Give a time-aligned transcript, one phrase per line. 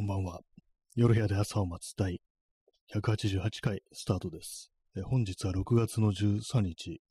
[0.00, 0.40] こんばんは。
[0.96, 2.22] 夜部屋で朝を待つ第
[2.94, 4.70] 188回スタートです。
[4.96, 7.02] え本日は6月の13日。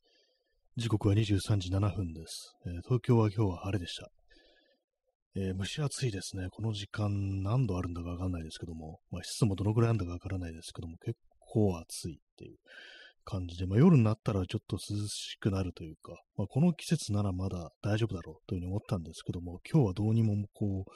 [0.76, 2.56] 時刻は23時7分です。
[2.66, 4.10] えー東京は今日は晴れでした。
[5.36, 6.48] えー蒸し暑いですね。
[6.50, 12.56] この時間何度あるんだかわかんないですけども、まあ、湿度もどのくらいあるんだかわからないですけども、結構暑いっていう
[13.24, 20.90] 感じで、まあ、夜になったらちょっと涼しくなるというか、まあ、この季節ならまだ大丈夫だろうというふうに思ったんですけども、今日はどうにもこう、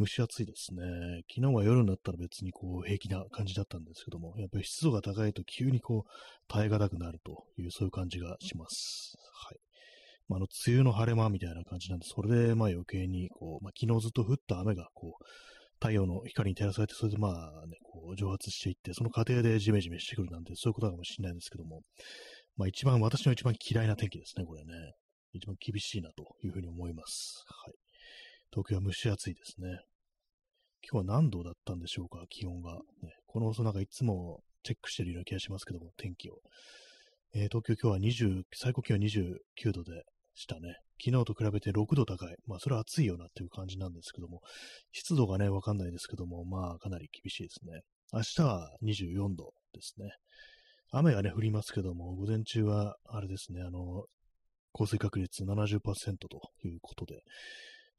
[0.00, 0.82] 蒸し暑いですね。
[1.28, 6.10] 昨日は夜になったら別にこう平気な感じだったんですけども、やっぱり湿度が高いと急にこう
[6.48, 9.12] 耐え難くなるというそういう感じがします。
[9.46, 9.58] はい。
[10.26, 15.24] まあ、あの、梅雨の晴れ間みたいな感じなんで、それでまあ余計にこう、まあ、昨日ずっと降った雨がこう、
[15.80, 21.82] 太陽の光に照らされて、それでまあね、こう蒸発していって、その過程でジメジメしてくるなんて、そういうことかもしれないんですけども、
[22.56, 24.72] まあ一番、私の一番嫌いな天気ですね、これね。
[25.32, 27.44] 一番厳しいなというふうに思います。
[27.46, 27.74] はい。
[28.52, 29.78] 東京は蒸し暑いですね。
[30.82, 32.74] 今日は何度だったんでしょうか、気温が。
[33.02, 36.38] ね、この放送なんかいつもチェックしてるような気がしますけども、天気を。
[37.34, 40.02] えー東京今日は20、最高気温29度で
[40.34, 40.74] したね。
[41.02, 42.36] 昨日と比べて6度高い。
[42.46, 44.40] まあ、それは暑いよなっていう感じなんですけども、
[44.92, 47.82] 湿度がね、わかんないですけども、まあ、かなり厳しいですね。
[48.12, 50.10] 明日は24度ですね。
[50.92, 54.04] 雨がね、降りますけども、午前中は、あれですね、あの、
[54.72, 55.78] 降水確率70%
[56.28, 57.22] ということで、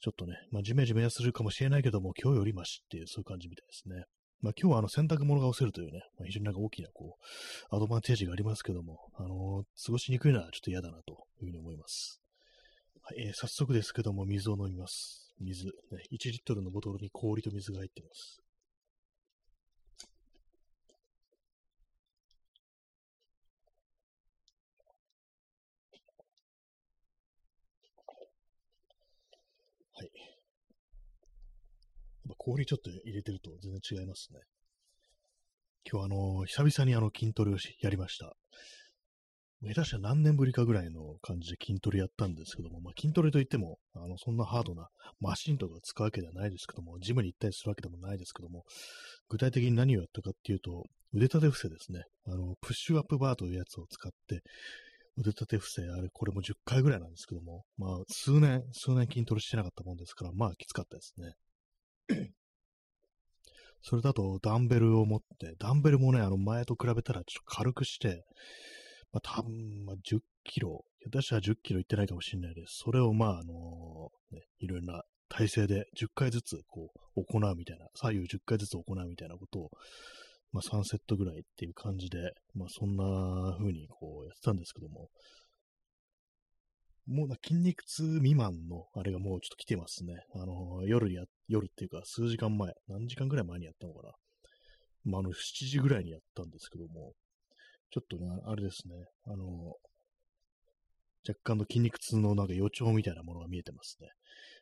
[0.01, 4.05] ちょっとね、まあ、じめじめするかもしれないけども、今日よりましっていう、そういう感じみたいですね。
[4.41, 7.17] まあ、今日はあの洗濯物が干せるというね、まあ、非常になんか大きなこ
[7.71, 12.19] う、アドバンテージがありますけども、あの過ごしにくいのはちょっと嫌だなというふうに思います。
[13.03, 15.33] はい、えー早速ですけども、水を飲みます。
[15.39, 15.71] 水、ね、
[16.11, 18.41] 1リットルのボトルに氷と水が入ってます。
[29.93, 30.11] はい。
[32.27, 34.39] やっぱ氷ちょっと入れてると全然違いますね。
[35.89, 38.33] 今日あの、久々にあの筋トレをやりました。
[39.61, 44.87] 下手したら何年ぶりかぐらいの感じで筋トレやったんですけども、まあ、筋トレといっても、あの、そんなハードな
[45.19, 48.63] マシンとか使うわけではないですけども、ジムに行ったりするわけでもないですけども、
[49.29, 52.01] 具体的に何をやったかっていうと、腕立て伏せですね。
[52.25, 54.41] あの、プッシュアップバーというやつを使って、
[55.15, 61.33] 腕立て伏せ、あれ、これも10回ぐらいなんですけども、まあ、数年、数年筋トレしてなかったもんですから、まあ、きつかったですね。
[63.83, 68.23] それだと、ダンベルを持って、ダンベルもね、あの、前と比べたらちょっと軽くして、
[69.11, 72.81] まあ、多分、まあ、10キロ、下手したら10キロいってないかもしれないです。
[72.83, 79.69] それを、まあ、あのね、いろいろな体勢で10回ずつ、こう、行うみたいな、左右10回ずつ行うみたいなことを、
[80.51, 85.09] まあ、3セットぐらいっていう感じで、まあ、そんな風に、こう、やってたんですけども、
[87.11, 90.13] もうな筋肉痛未満のあれがもうちょっと来てますね。
[90.33, 94.13] あの、夜や、夜っていうか数時間前、何時間ぐらい前にやったのかな。
[95.03, 97.13] まあ、あの、7時ぐらいにやったんですけども、
[97.91, 98.95] ちょっとね、あれですね、
[99.25, 99.75] あの、
[101.27, 104.07] 若干の筋肉痛のなんか予兆みたいなものが見えてますね。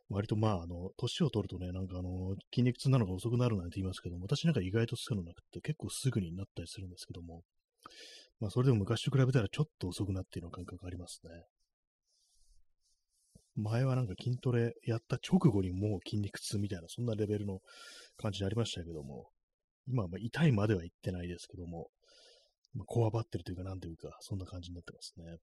[0.09, 7.43] 割とまあ、あの、年を取るとね、なんかあの、筋肉痛なのが遅くなるなんて言いますけども、私なんか意外とそういうのなくて、結構すぐになったりするんですけども、
[8.39, 11.29] まあ、それでも昔と比べたらちょっと遅くなっているような感覚がありますね。
[13.59, 17.59] 前はなんか筋トレやった直後にもう筋肉痛みたいな、そんなレベルの
[18.17, 19.29] 感じでありましたけども、
[19.87, 21.89] 今はま痛いまでは言ってないですけども、
[22.73, 25.37] ま、こわばってるというか、なんというか、そんな感じになってますね。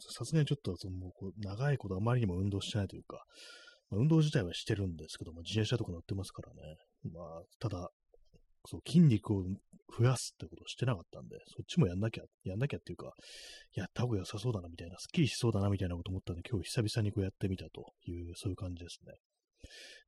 [0.00, 3.24] さすがにちょっと、そのこう長いことあまりにも運動してないというか、
[3.90, 6.76] まあ、運動自体はしてるんですけども、自転車とか乗ってますからね。
[7.12, 7.90] まあ、ただ、
[8.66, 9.44] そう、筋肉を
[9.96, 13.12] 増やすってことをしてなかったんで、そっちもやんなきゃ、やんなきゃっていうか、
[13.74, 19.14] やった方が良さそうだなみたいな、スッキリしそうだなみたいなこと思ったんで、今日久々にこうやってみたという、そういう感じですね。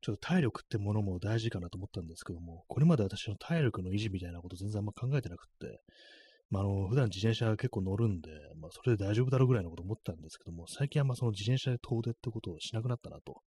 [0.02, 5.80] ちょっと体力ってものも大事かなと思ったんですけども、これまで私の体力の維持みたいなこと全然あんま考えてなくって、
[6.50, 13.42] まあ、あの、普段自転車結構乗るんで、まあ、それで大丈夫だろうぐらいのこと思ったんですけども、最近あんまその自転車で遠出ってことをしなくなったなと。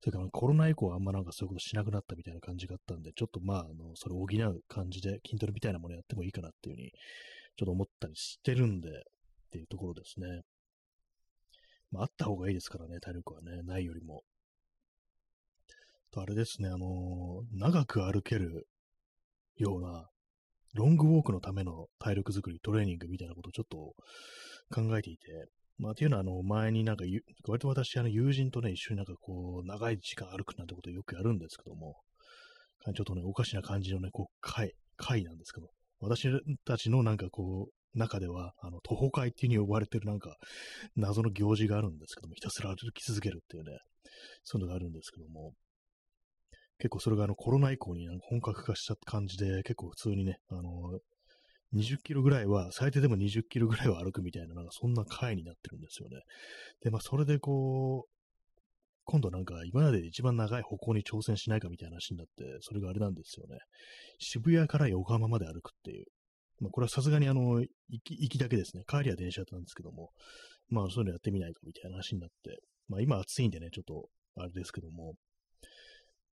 [0.00, 6.92] それからコロナ以降あんまなんかそういうことしなくなったみたいな感じがあったんで、ちょっとまあ、あの、それを補う感じで筋トレみたいなものやってもいいかなっていうふうに、
[7.56, 8.92] ちょっと思ったりしてるんで、っ
[9.50, 10.42] ていうところですね。
[11.90, 14.22] まあ、あった方がいいですからね、体力はね、ないよりも。
[16.10, 18.66] と、あれですね、あの長く歩ける
[19.56, 20.08] ような、
[20.74, 23.94] ロングウォークのための体力作り、トレーニングみたいなことをちょっと
[24.74, 27.04] 考えていて、まあ、っていうのは、あの、前になんか、
[27.46, 31.96] 割と私、あの、友人とね、一緒になんかこう、長い時間歩くなんてことをよくやるんですけども、
[32.94, 35.68] ちょっとね、おかしな感じのね、こう、会、会なんですけど、
[36.00, 36.28] 私
[36.64, 40.36] たちのなんかこう、中では、あの、徒歩会っていう風に呼ばれてるなんか、
[40.96, 43.78] 謎の行事があるんですけども、ひたすら歩き続けるっていうね、
[44.44, 45.52] そういうのがあるんですけども、
[46.78, 51.00] 結構それがあのコロナ以降になんか本格化した感じで、結構普通にね、あの、
[51.74, 56.20] 20キロぐらいは、最低でも20キロぐらいは歩くみたいな、なんかそんな回になってるんですよね。
[56.82, 58.10] で、まあそれでこう、
[59.04, 63.58] 今度なんか今までで一番長い歩行に挑戦しないかみたいな話になって、それがあれなんですよね。
[64.18, 66.06] 渋谷から横浜まで歩くっていう。
[66.60, 67.68] まあこれはさすがにあの、行
[68.02, 68.82] き、行きだけですね。
[68.88, 70.10] 帰りは電車だったんですけども、
[70.68, 72.58] まあそういうのやってみないかみたいな話になって、
[72.88, 75.14] まあ今暑いんでね、ちょっとあれですけども、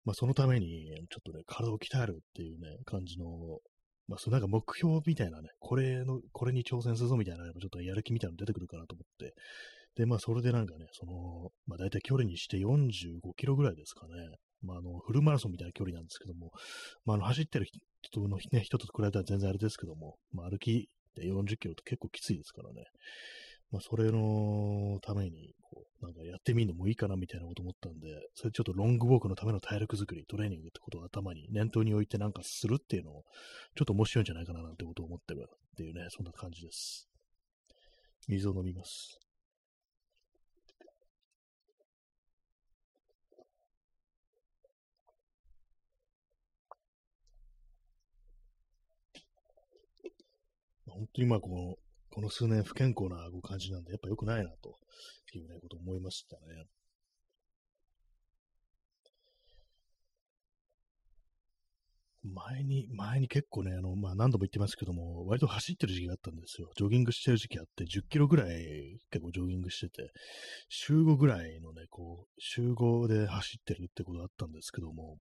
[0.06, 3.26] まあそのためにちょっとね、体を鍛えるっていうね、感じの、
[4.08, 9.34] まあそのなんか目標みたいなね、これの、これに挑戦するぞみたいな、ちょっとやる気みたいなの出てくるかなと思って、
[9.96, 14.14] で、まあ、それでなんかね、その、まあ、大体距離にして45キロぐらいですかね。
[14.62, 16.52] まあ、あの、フルマラソンみたいな距離なんですけども、
[17.06, 17.68] まあ、あの、走ってる
[18.02, 22.86] 人の、ね、人と比べたら全然あれですけども、まあ、歩きで40キロって結構きついですからね。
[23.74, 33.24] まあ、それのために、こう、なんかやってみるのもいいかなみたいなこと思ったんで、それちょっとロングウォークのための体力作り、トレーニングってことを頭に念頭に置いてなんかするっていうのを、
[33.76, 37.10] ちょっと面白いんじゃないかななんてことを思ってるっていうね、そんな感じです。
[38.28, 39.20] 水を飲みます。
[50.86, 51.83] 本当にまあこの、
[52.14, 54.78] この数年不健康な感じなんで、やっぱ良くないなと
[55.34, 56.42] いうね、こと思いましたね。
[62.24, 66.70] 前に、前に結構ね、あの、まあ何度も言ってますけども、割と走ってる時期があったんですよ。
[66.78, 70.12] ジョギングしてる時期あって、10キロぐらい結構ジョギングしてて、
[70.70, 75.18] 週5ぐらいのね、こう、週5で走ってるってことがあったんですけども、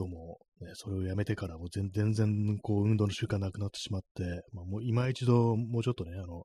[0.00, 6.44] どうも、ね、それをやめてからも全然、こう、運動の習慣なくなってしまって、まあ、もう今一度、もうちょっとね、あの、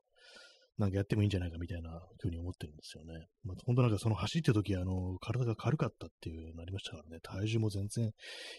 [0.76, 3.14] なんかやってもいいんじゃないかみたいなふうに思ってるんですよね。
[3.44, 8.10] まあ、本当なんかその走ってる時、あの、体が軽かったっていうのありましたからね、体重も全然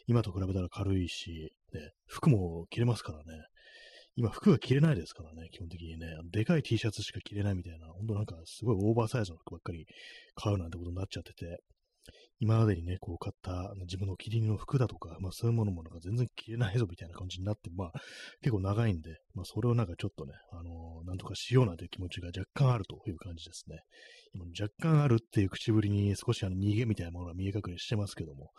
[0.08, 3.24] 今と比べたら軽いし、ね、服も着れますからね。
[4.16, 6.08] 今服が着れないですからね、基本的にね。
[6.32, 9.86] でかい T シャツしか着れないみたいな、本当なんかすごいオーバーサイズの服ばっかり
[10.34, 11.60] 買うなんてことになっちゃってて、
[12.40, 17.92] 今までにね、こう買った自分のお気に入りの服だとか、まあそういうものもなんか全然着れないぞみたいな感じになって、まあ
[18.42, 23.80] 結構長いんで、まあそれをなんかちょっとね、あのー、なんとかしようなんて気持ちが若干あるという感じですね。
[24.34, 28.52] 今若干あるっていう口ぶりに少しあの逃げみたいなものが見え隠れしてますけども、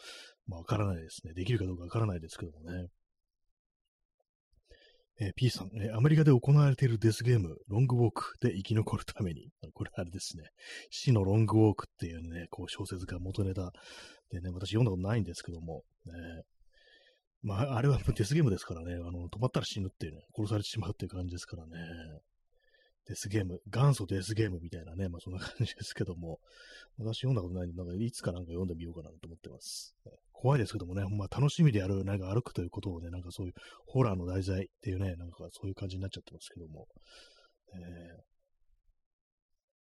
[0.49, 1.33] まあわからないですね。
[1.35, 2.89] できるかどうかわからないですけどもね。
[5.21, 10.45] えー、P さん、えー、アメリカで行われているデスゲーム、ロングウォークで生き残るために、 これあれですね、
[10.91, 13.73] 死のロングウォークっていうね、こう小説が元ネタ
[14.31, 16.13] でね、私読んだことないんですけども、ね、
[17.43, 21.73] まあ、あれはデスゲームですからね、あの、止まったら死ぬっていうね、殺されてしまうっていう感じですからね。
[23.09, 26.41] デスゲーム、元祖デスゲームみたいなね、まあそんな感じですけども、
[26.99, 29.97] 私読んだことないんで、なんかいつかなんか読んでみようかなと思ってます。
[30.33, 33.55] 怖いですけどもね、まあ楽しみでやる、なんか歩くということをね、なんかそういう
[33.87, 36.87] ホラーの題材っていうね、なんかそういう感じになっちゃってますけども、
[37.75, 38.21] えー、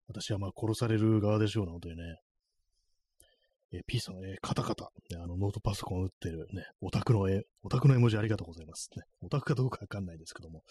[0.09, 2.17] 私はまあ殺される側でしょうな、本当にね。
[3.73, 8.89] えー、P さん、えー、カタカタ、ね、あの、ノートパソコンを打ってるね、オタクの絵、オタクの絵文字ありがとうございます。
[8.95, 10.63] ね、オタクかどうかわかんないですけども。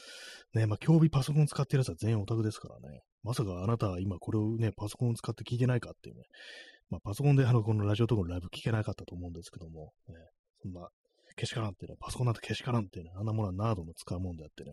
[0.54, 3.00] ね、まあ、競技パソコン使ってるやつは全員オタクですからね。
[3.22, 6.22] まさかあなたは今これをね、パソコン使って聞いてないかっていうね、
[6.88, 10.14] まあ、パソコンであの、このラジオとかのライブ聞けなかったと思うんですけども、ね、
[10.62, 10.88] そんな、
[11.36, 14.72] けしからんっていうね、パソコンなんてけしからんってね、あんなものはナードも使うもんであってね、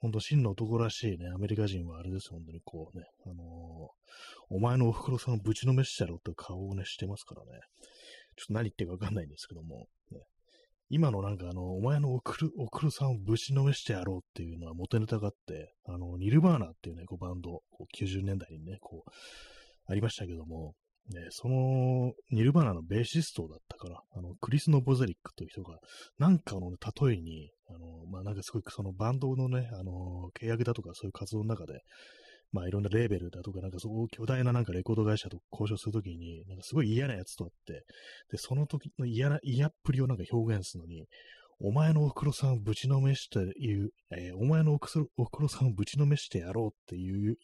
[0.00, 3.38] ほんと真の男らしいね、アメリカ人はあれです、本当にこうね、あのー、
[4.48, 7.60] お前のお袋さんをぶちのめしてやろうって顔をね、してますからね、
[8.36, 10.20] ちょっと何言ってるかわかんないんですけども、ね、
[10.88, 19.10] 今のなんかあの、お前のおくる、おくるさんをぶちのめしてやろうっていうのは元ネタがあって、あの、ニルバーナっていうね、こうバンド、こう90年代にね、こう、
[19.86, 20.74] ありましたけども、
[21.08, 25.78] ね、その、ニルバーナのベーシストだったから、あの、クリス・ノボゼリックという人が、
[26.18, 31.80] なんかの、例えに、あの、まあ、なんかすごい、そのバンドのね、あの、契約だとかそういう活動の中で、
[32.52, 37.84] まあいろんなレーベルだとか、なんかそう巨大ななんかレコード会社と交渉するときに、なんかすごい嫌なやつとあって、
[38.30, 41.06] で、その時の嫌な、嫌っぷりをなんか表現するのに、
[41.62, 47.36] お前のおふくろさんをぶちのめしていう、えー、お前のおふくろさんをぶちのめしてやろうっていう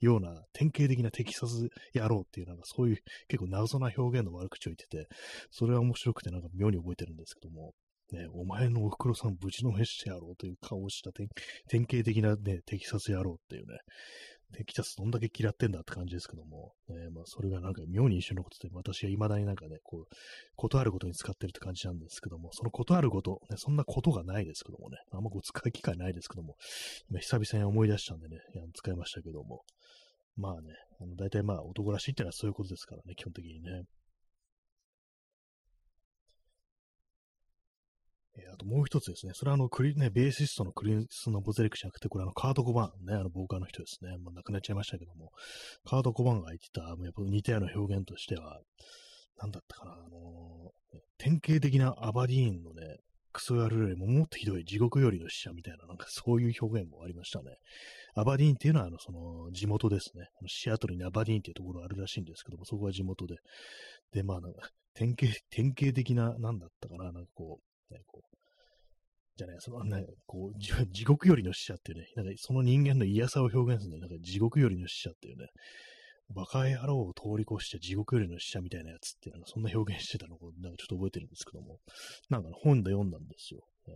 [0.00, 2.98] ような典型的なテキサスやろうっていうなんかそういう
[3.28, 5.08] 結構謎な表現の悪口を言ってて、
[5.50, 7.72] それは面白くてなんか妙に覚えてるんですけども、
[8.12, 11.28] ね、お前のおふくろさんをぶちのめしてやろうという顔をした典
[11.90, 13.78] 型的なね、テキサス野郎っていうね、
[14.52, 20.14] テキサスどんだけ嫌ってんだって感じですけども、ね、まあそれがなんか妙に一緒のことで、私は未だになんかね、こう、
[20.56, 26.56] 断ることに使ってるって感じなんですけども、その断ること、ね、そんなことがないですけどもね、あんまこう使う機会ないですけども、
[27.10, 28.38] 今久々に思い出したんでね、
[28.74, 29.62] 使いましたけども、
[30.36, 30.74] まあね、
[31.16, 33.82] 大体まあ男らしいってのはそういうことですからね、基本的にね。
[38.52, 39.32] あともう一つですね。
[39.34, 44.16] それはあの、クリ、ね、ベーシストのクリス・ノボゼレクじゃなくて、これあの、カート・コバン、ね、あの、ボーカーの人ですね。
[44.18, 45.30] もう亡くなっちゃいましたけども、
[45.84, 48.60] カート・コバンが言ってた、やっぱ似たような表現としては、
[49.38, 52.98] なんだったかな、あのー、典型的なアバディーンのね、
[53.32, 57.56] クソ野郎よりももっとひどい地獄よりの死者みたいな、なんかそういう表現もありましたね。
[58.14, 60.28] アバディーンっていうのは、あの、その、地元ですね。
[60.46, 63.36] シアトルにアバディーンっていうところあるらしいんですけども、そこは地元で。
[64.12, 68.36] で、まあ、なんか、典型、典型的な、なんだったかな、なんかこう、ね、こう、
[69.36, 70.58] じゃない、その、ね、こう、
[70.92, 75.48] 地獄よりの死者っていうね、なんかその人間の嫌さを表現するのなんか地獄よりの死者っていうね、
[76.34, 81.78] バカ野郎を通り越して地獄よりの死者みたいなやつっていうのがそんな表現してたのをなんかちょっと覚えてるんですけども、
[82.30, 83.60] なんか本で読んだんですよ。
[83.86, 83.94] ね、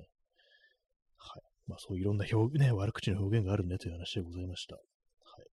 [1.16, 1.42] はい。
[1.66, 4.76] まあそういろんな表ね、悪口の表現があるねという話でございました。
[4.76, 5.46] はい。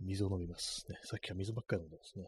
[0.00, 0.84] 水を飲みます。
[0.88, 2.26] ね、さっきは水ばっかり飲んでますね。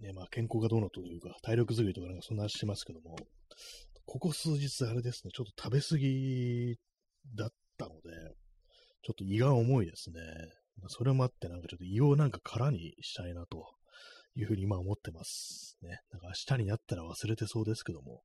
[0.00, 3.16] ね、まあ健康がどうのというか、体力づくりとかなんかそんな話してますけども、
[4.06, 6.78] ここ数日あれですね、ちょっと食べ過ぎ
[7.34, 8.00] だったので、
[9.02, 10.20] ちょっと胃が重いですね。
[10.88, 13.66] それもあって、なんかちょっと胃をなんか空にしたいなと
[14.34, 15.76] いうふうに今思ってます。
[15.82, 16.00] ね。
[16.12, 18.22] なんか明日になったら忘れてそうですけども、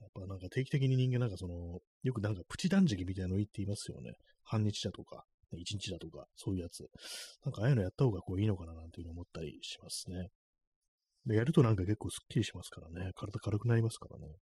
[0.00, 4.14] やっぱなんか定期的に人間なんかその、よくなんかプチ断食みたいなの言っていますよね。
[4.42, 5.24] 半日だとか、
[5.56, 6.88] 一日だとか、そういうやつ。
[7.44, 10.30] なんかああいうのやった方がこういいのかななんていうふうに思ったりしますね。
[11.26, 13.12] で、やるとなんか結構スッキリしますからね。
[13.14, 14.34] 体軽くなりますからね。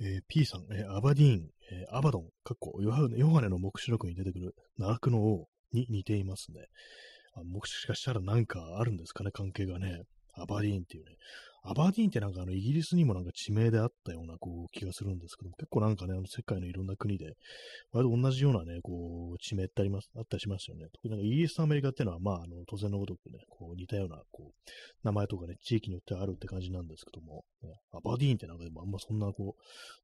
[0.00, 6.66] えー、P さん、えー、アバディーン、えー、アバドン、かっこヨハネの目視録に出てくる奈落の王に似ていますね。
[7.34, 10.02] あもしかしたらなんかあるんですかね、関係がね。
[10.34, 11.16] アバディーンっていうね。
[11.64, 17.36] アバディーンってなんかあのイギリスにもなんか地名であったようなこう気がするんですけども、結構なんかね、あの世界のいろんな国で、
[17.92, 20.86] 割と同じようなね、こう地名ってあります、あったりしますよね。
[20.92, 24.70] 特になんかイギリスとアメリカっていうのは、まああの当然のごとくね、こう似たようなこう
[25.04, 29.54] 名前とかね、地域によってあるって感じなんですけども、ね、アバディーンってなんかでもあんまそんなこ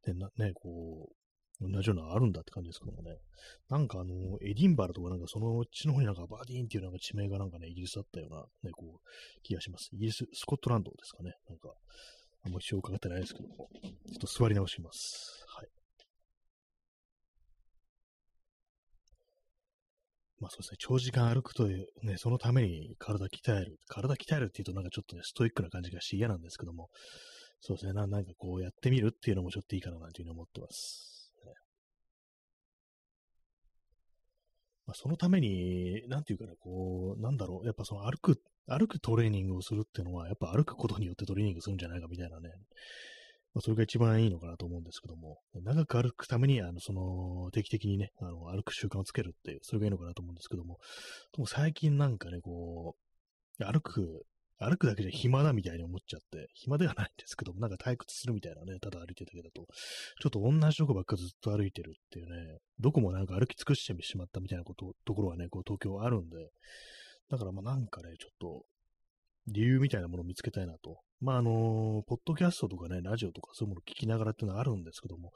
[0.06, 1.12] う、ね、ねこう、
[1.60, 3.16] 同じようなのあるんだって感じですけどもね。
[3.68, 9.90] なんかあの、エディンバラとかなんかそのうちの方になんかバーディーンっていうなんか地名がなんかね、イギリスだったようなね、こう、気がします。
[9.92, 11.32] イギリス、スコットランドですかね。
[11.48, 11.74] なんか、
[12.44, 15.44] あんまり一応伺ってないですけども、ちょっと座り直します。
[15.48, 15.68] はい。
[20.40, 23.78] まあそうですね、長時間歩くという、ね、そのために体鍛える。
[23.88, 26.88] 体鍛えるっていうとなんかちょっとね、ストイックな感じがして嫌なんですけども、
[27.60, 31.17] そうですねな、なんかこうやってみるっていうのもちょっといいかななんていうふうに思ってます。
[34.88, 42.48] まあ、そのために、なんていうかな、こう、なんだろう、やっぱその歩く、歩くトレーニングをするっていうのは、やっぱ歩くことによってトレーニングするんじゃないかみたいなね、
[43.52, 50.78] まあ、それが一番いいのかなと思うんですけども、長く歩くために、あの、その、定期的にね、あの、歩く習慣をつけるっていう、それがいいのかなと思うんですけども、
[51.34, 52.96] でも最近なんかね、こ
[53.60, 54.24] う、歩く
[54.58, 59.66] 歩くだけじゃ暇だみたいに思っちゃって、暇ではないんですけども、なんか退屈するみたいなね、ただ歩いてるだけだと、
[60.20, 66.36] ちょっと同じとこばっかずっと歩いてるっていうね、どこもなんか歩き尽くしてしまったみたいなこと、ところはね、こう東京あるんで、
[67.30, 68.64] だからまあなんかね、ちょっと、
[69.50, 70.98] 理由みたいなものを見つけたいなと。
[71.20, 75.32] まああのー、ポッドキャストとかね、ラジオとかそういうものを聞きながらっていうのはあるんですけども、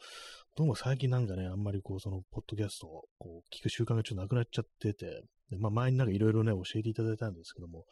[0.56, 7.84] どうも最近なんかね、あんまりこう、その、ポッドキャストをこう聞く習慣がちょっとなくなっちゃってて、でまあ前になんかいろいろね、教えていただいたんですけども、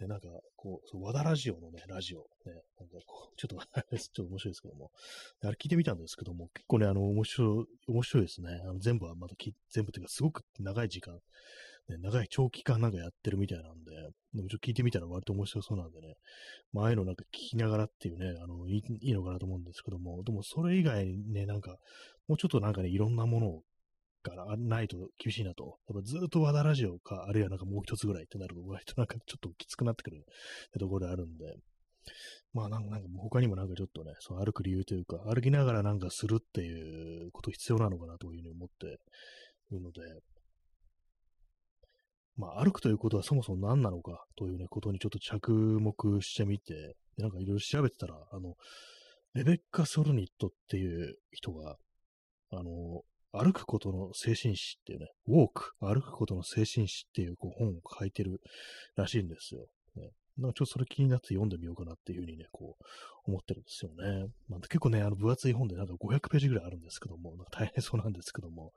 [0.00, 3.56] で、なんか、こう、和田ラジオのね、ラジオ、ね、なんかこう、ちょっと、
[3.98, 4.90] ちょっと面白いですけども、
[5.42, 8.62] あれ聞いてみたんですけども、結構ね、あの、面白い、面白いですね。
[8.64, 11.20] あの全部はまだき、全部っていうか、すごく長い時間、
[11.90, 13.92] ね、長い長期間なんかやってるみたいなんで、
[14.32, 16.14] でもちょっと聞いてみたら割と面白そうなんでね、
[16.72, 21.76] まあ、ああいうのなんか聞きながらっていうね、あの、いいいのかなと思うんですけども、でもそれ以外にね、なんか、
[22.26, 23.62] もうちょっとなんかね、いろんなものを
[24.22, 25.78] からないと厳しいなと。
[25.88, 30.24] やっぱずっと和田ラジオか、あるいはなんかもう一つぐらいってなると、割となんかちょっときつくなってくる
[30.78, 31.56] ところであるんで、
[32.52, 38.98] まあなんか他にもなんかちょっとね、その歩く理由というか、歩きながらなんかするっていうこと必要なのかなというふうに思って
[39.70, 40.00] いるので、
[42.36, 48.54] まあ歩くということはそもそも何なのかというね、ことにちょっと着目してみて、なんかいろいろ調べてたら、あの、
[49.34, 51.76] レベッカ・ソルニットっていう人が、
[52.50, 58.40] あの、歩くことの精神史っていうね、ウォーク、歩くことの精神史っていうこう本を書いてる
[58.96, 59.66] らしいんですよ。
[59.96, 64.26] ね、なんかちょっとそれ気になって読んでみようかなっていうふうにね、こう思ってるんですよね。
[64.48, 68.72] まあ、結構ね、あの分厚い本でなんか500ページぐらいあるんですけども、なんか大変そうなんですけども、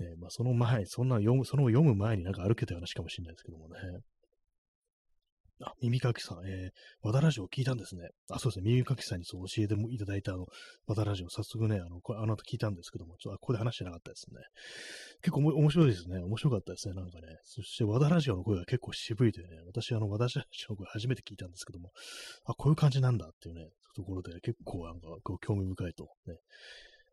[0.00, 3.78] ね、まあその前、そんな読む、その読む前になんか歩けた話かもしれないですけどもね。
[5.62, 6.70] あ、耳かきさん、えー、
[7.02, 8.08] 和田ラジオ聞いたんですね。
[8.30, 10.46] あ、そうですね、耳かきさんにそう教えていただいたあの、
[10.86, 14.40] 和田ラジオ、早速ね、あの、これあの後聞いたんですけども、ちょっとここで話してなかったですね。
[15.22, 16.18] 結構面白いですね。
[16.18, 17.38] 面白かったですね、なんかね。
[17.44, 21.90] そして和田ラジオの声が結構渋いというね、私、あの、和田ラジオの声初めて聞いたんですけども、
[22.44, 25.08] あ、こういう感じなんだっていうね、ところで結構なんか、
[25.40, 26.36] 興味深いと、ね、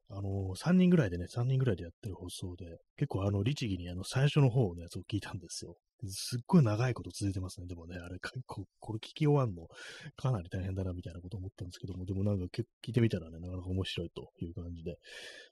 [0.09, 5.75] あの、3人ぐらいでね、3人ぐらいでやってる放送で、結構あの、律儀にあの、最初の方のやつを聞いたんですよ。
[6.07, 7.67] すっごい長いこと続いてますね。
[7.67, 9.67] でもね、あれ、 ここれ聞き終わんの、
[10.15, 14.97] かなり大変だな、みたいなこと思ったんですけども、でもなんか聞いてみたらね、なかなか面白いという感じで、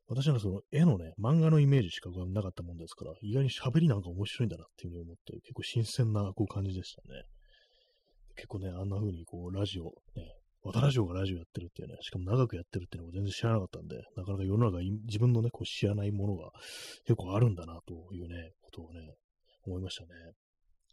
[0.08, 7.24] 私はその絵のね、漫画のイメージしかなかったもんですから、意外に喋りなんか面白いんだなっていうふうに思って、結構新鮮なこう感じでしたね。
[8.36, 16.52] 結構ね、あんな風にこう、ラジオ、ね、和田ラジオがラジオやってるっていうね、しかも長くやってるっていうのも全然知らなかったんで、なかなか世の中自分のね、こう知らないものが
[17.06, 19.16] 結構あるんだなというね、ことをね、
[19.66, 20.10] 思いましたね。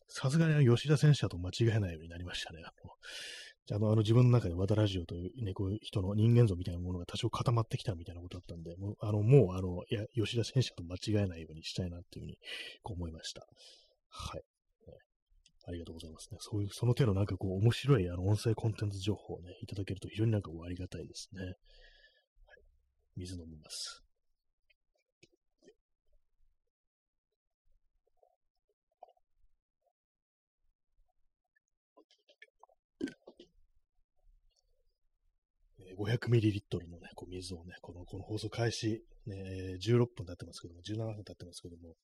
[0.08, 2.62] さすがに吉田選手だと間違えないようになりましたね。
[3.70, 12.38] あの、あの自分の中で和田ラジオというね、こういう人の人間像みたいなものが多少固まってきたみたいなことだったんで、もう、あの、もう、あの、いや、吉田選手と間違えないようにしたいなっていうふうに
[12.82, 13.46] こう思いました。
[14.08, 14.42] はい。
[15.66, 16.38] ありがとうございますね。
[16.40, 21.42] そういう、その手のなんかこう、面白いあの音声コンテンツ情報をね、いただけると非常になんか、ありがたいですね。
[21.42, 21.54] はい。
[23.16, 24.07] 水飲みます。
[35.98, 41.94] 500ml のね、こう水をね、この、この放送開始、ね、16分経ってますけども、17分経ってますけども、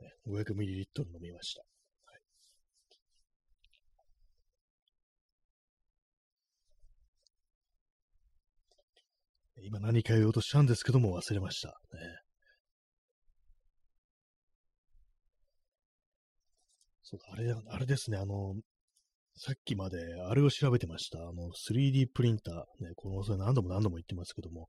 [0.00, 1.62] ね、500ml 飲みました。
[9.62, 11.68] 今何か言おうとしたんですけども忘れました。
[11.68, 11.74] ね。
[17.02, 18.54] そうあれ、あれですね、あの、
[19.36, 21.18] さっきまであれを調べてました。
[21.18, 22.54] あの、3D プリンター。
[22.84, 24.68] ね、この、それ何度も何度も言ってますけども、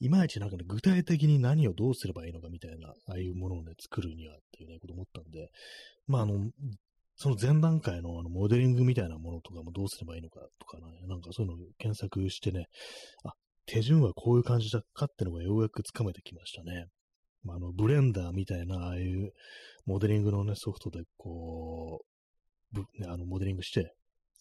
[0.00, 5.48] いまいちなんかね、具体的に何をどうすればいいのかみたいな、ああいうものをね、作るにはっていうね、こと思ったんで、
[6.06, 6.50] まあ、あの、
[7.16, 12.66] その前段階のあのモデリングみたいなものとかもどうすればいいのかとかね、なんかそういうのを検索してね、
[13.24, 13.32] あ、
[13.66, 16.86] 手順はこういう感じだかってのがようやくつかめてきましたね。
[17.44, 19.32] まあ、あの、ブレンダーみたいな、ああいう
[19.86, 22.00] モデリングのね、ソフトでこ
[22.74, 23.94] う、ね、あの、モデリングして、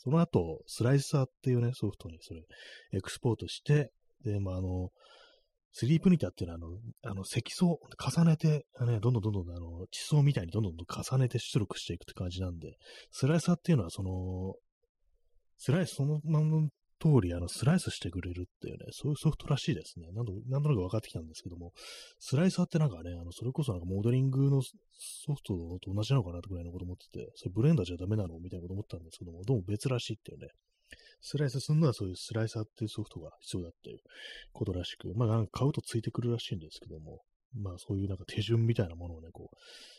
[0.03, 2.41] その後、スライサーっていうね、ソフトにそれ、
[2.91, 3.91] エクスポートして、
[4.23, 4.89] で、まあ、あの、
[5.79, 12.77] 3プニターっていうのは、あの、あの積層、重ねて、ね、どんどんどんどん、あの、地層みたいにどんどんどん重ねて出力していくって感じなんで、
[13.11, 14.55] スライサーっていうのは、その、
[15.57, 16.67] スライス、そのまま
[17.01, 20.11] 通り、あの、スライスしてくれるっていうね、そういうソフトらしいですね。
[20.13, 21.73] なんとなんとなく分かってきたんですけども、
[22.19, 30.49] スライサーってなんかね、あの、それこそなんかモデリングのソフトと同じなのかなってぐらいのこと思ってて、それブレンダーじゃダメなのみたいなこと思ったんですけども、どうも別らしいっていうね、
[31.21, 33.99] スライスするのはそういうスライサーっていうソフトが必要だっていう
[34.53, 37.21] ことらしく、まあなんか買うとついてくるらしいんですけども、
[37.53, 39.55] まあそういうなんか手順みたいなものをね、こう、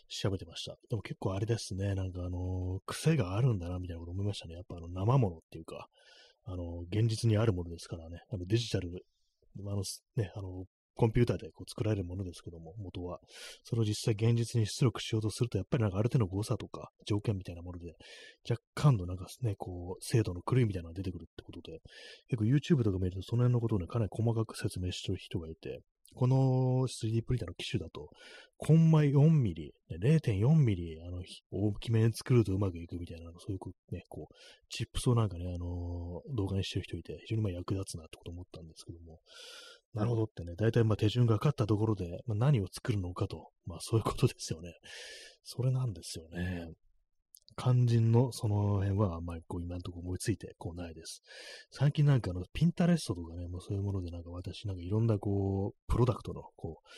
[0.08, 0.76] 調べてました。
[0.90, 4.54] でも結構あれですね、なんかあのー、癖があるんだな、みたいなこと思いましたね。
[4.54, 5.88] やっぱあの、生物っていうか、
[6.44, 9.04] あの、現実にあるものですからね、あのデジタル、
[9.58, 9.82] あの、
[10.16, 13.18] ね、あの、コンピューターでこう作られるものですけども、元は。
[13.64, 17.94] それを実際現実に出力しようとすると、やっぱりなんかある程度の誤差とか条件みたいなもので、
[18.48, 21.80] 若干のなんかね、こう、精度の狂いみたいなのが出てくるってことで、
[22.28, 25.80] 結構 YouTube とか見るとその辺のことをね、かなり細かく説明してる人がいて、
[26.14, 28.10] この 3D プリンターの機種だと、
[28.56, 34.34] コンマ4ミリ、0.4ミリ、あの、大きめに作るとうまくいくみたいな、そういうね、こう、
[34.68, 39.18] チップスをなんかね、あの動画にしてる人いて、非常にまあ役立つなってこと思ったんですけども、
[39.94, 44.72] なるほどってね、大体まあ手順が分かったところで、まあ、何を作るのかと、まあそういうことですよね。
[45.44, 46.68] それなんですよね。
[47.56, 51.22] 肝心のその辺はあんまりこう今のところ思いついてこうないです。
[51.70, 56.88] 最近なんかあの、ピンタレストとかね、もうそういうものでなんか私なんかいろんなこう、プロダクトのこう、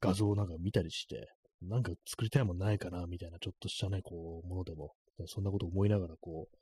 [0.00, 1.28] 画像をなんか見たりして、
[1.62, 4.92] なんか作りたいもんないかな、みたいなちょっとしたね、こう、ものでも、
[5.26, 6.56] そんなこと思いながらこう、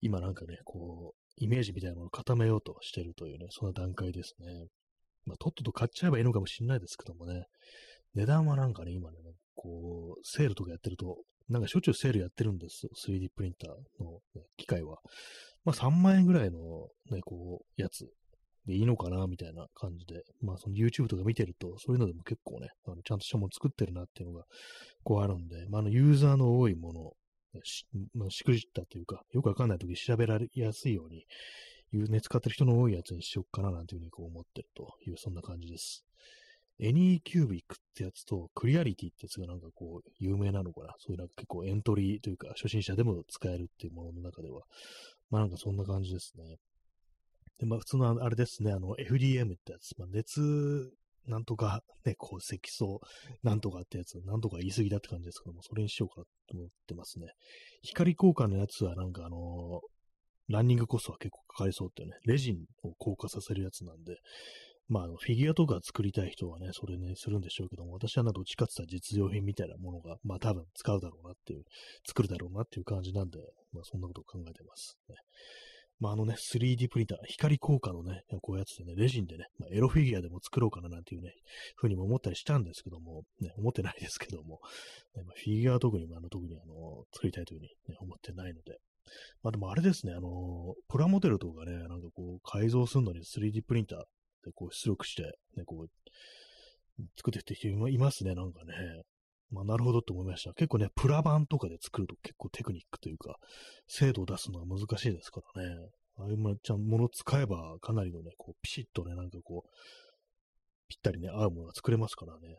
[0.00, 4.66] 今なんかね、こう、イメージみたいなものを固めようとしてるというね、そんな段階ですね。
[5.24, 7.46] まあ、とっとと買っちゃえばいいのかもしれないですけどもね、
[8.14, 9.18] 値段はなんかね、今ね、
[9.54, 11.18] こう、セールとかやってると、
[11.52, 12.90] なんかしょっちゅうセールやってるんですよ。
[12.96, 13.70] 3D プリンター
[14.02, 14.98] の、ね、機械は。
[15.64, 18.08] まあ3万円ぐらいのね、こう、やつ
[18.66, 20.24] でいいのかな、みたいな感じで。
[20.40, 24.44] まあその YouTube とか見てると、そういうのでも結構ね、あのちゃんとしたもの作ってるなっていうのが、
[25.04, 27.12] こうあるんで、まああのユーザーの多いもの、
[27.64, 31.26] し、まあ、しくじったというか、よくわかんないとき調べられやすいように、
[31.92, 36.04] いうね、使ってる人の多いやつにしよっかななんていうふうにこう思ってるという、そんな感じです。
[36.78, 40.94] エニーキュービックってやつと、クリアリティってやつがなんかこう、有名なのかな？
[40.98, 44.62] そういうなんか結構エントリーというか、初心者でも使えるっていうものの中では、
[45.30, 46.56] まあなんかそんな感じですね。
[47.58, 50.40] で、まあ普通のあれですね、あの FDM ってやつ、まあ、熱、
[51.26, 53.00] なんとかね、こう積層、
[53.44, 57.28] なんとかってやつ、なんとか言い過ぎだって感じですけども、それにしようかと思ってますね。
[57.82, 64.16] 光効果のやつはなんかあのー、ランニングコストは結構かかりそうっていうね、レジンを硬化させるやつなんで、
[64.92, 71.64] まあ、フィギュアとか作りたい人はね、それね、するんでしょうけども、私はどっちかって言ったら実用品みたいなものが、まあ多分使うだろうなっていう、
[72.06, 73.38] 作るだろうなっていう感じなんで、
[73.72, 75.16] まあそんなことを考えてます、ね。
[75.98, 81.32] まああのね、3D プリンター、光効果のね、こういうやつでね、レジンでね、まあ、エロフィギュアでも作ろうかななんていうね、
[81.76, 84.60] ふうにも思ったりしたんですけども、ね、思ってないですけども、
[85.16, 88.76] ねまあ、フィギュアは特に、まあ、の特にあの、作りたいというふうに、ね、思ってないので、
[89.42, 93.98] まあでもあれですね、あの、プラモデルとかね、なんかこう、改造するのに 3D プリンター
[94.44, 95.22] でこう出力して、
[95.56, 98.74] ね、こう、作ってって人いますね、なんかね。
[99.50, 100.54] まあ、なるほどって思いました。
[100.54, 103.36] 結構ね、プラ版とかで作ると結構テクニックというか、
[103.86, 105.74] 精度を出すのは難しいですからね。
[106.18, 106.56] ああいうも
[106.98, 109.68] の使えばかなりのね、こう、ピシッとね、なんかこう、
[110.88, 112.56] ぴったりね、合うものが作れますからね。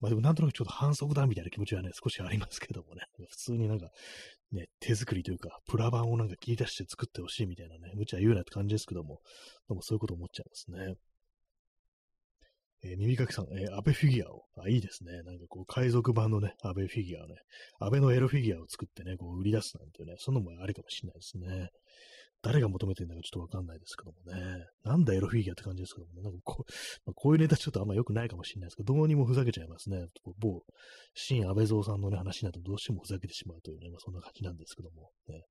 [0.00, 3.02] まあでもなんとなくちょっと反則だみたいな気持ちはね、少しありますけどもね。
[3.28, 3.90] 普通になんか、
[4.52, 9.20] ね、手作りというか、プラ版をなんか切り出して作ってほしいみたいなね、無茶言うなって感じですけども、
[9.68, 10.94] でもそういうこと思っちゃいますね。
[12.82, 15.22] えー、耳かきさん、えー、安倍フィギュアを、あ、いいですね。
[15.22, 17.34] なんかこう、海賊版のね、安倍フィギュアをね、
[17.78, 21.68] 安倍のエロフィギュアを作ってね、こう、売り出すなんていうね、そのもありかもしれないですね。
[22.42, 24.66] 誰が求めてるんだかちょっとわかんないですけどもね。
[24.84, 26.22] なんだエロフィギュアって感じですけどもね。
[26.22, 26.72] なんかこう、
[27.04, 30.06] まあ、こういうネタちょっとあんま良くないかもしれないですけど、どうにもふざけちゃいますね。
[30.38, 30.64] 某、
[31.14, 35.10] 新安倍蔵さんのね、話になるとどうしてもふざけてしまうというね、まあ、そんな感じなんですけども。
[35.28, 35.42] ね、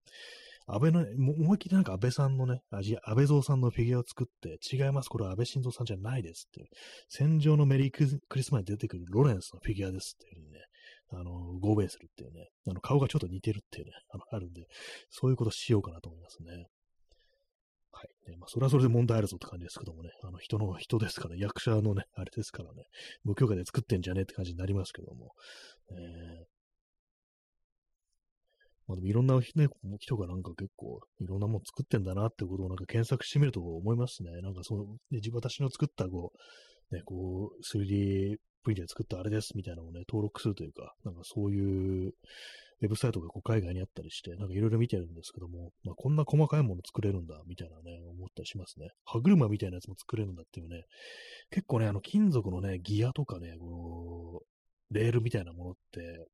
[0.65, 5.09] 安倍の、思いっきりなんか安倍さんのね、安倍蔵さんのフィギュアを作って、違います。
[5.09, 6.67] これは安倍晋三さんじゃないですっていう。
[7.07, 10.59] 戦場のメリークリスマスに出てくるロレンスのフィギュアですっていうふうにね、
[11.11, 14.67] あの、合弁するっていうね、あの、顔がちょっと似てるっていうね、あの、あるんで、
[15.09, 16.67] そういうことしようかなと思いますね。
[17.91, 18.31] はい。
[18.31, 22.83] ね、まあ、それはそれで問題あるぞって感じですけどもね、あの、人の人ですから、役者のね、あれですからね、
[23.23, 25.31] 無許可で作ってんじゃねえって感じになりますけども、
[25.91, 25.93] え。
[25.93, 25.97] ー、
[28.87, 29.67] まあでもいろんな、ね、
[29.99, 34.31] 人がなんか結構いろんなもの作ってんだなってことをなんか検索してみると思いますね。
[34.41, 36.31] なんかその、ね、私の作ったこ
[36.91, 42.13] う、ね、こう、3D プリンターで作ったあれですみたいなのをね、登録するというか、なんかそういう
[42.81, 48.89] ウェブサイトがこう海外にあったりして、なんかいろいろ見てるんですけども、まあ、こんな細かいもの作れるんだ、みたいなね、思ったりしますね。
[49.05, 50.85] 歯車みたいなやつも作れるんだっていうね、
[51.51, 54.41] 結構ね、あの金属のね、ギアとかね、こ
[54.91, 56.27] の、レールみたいなものって、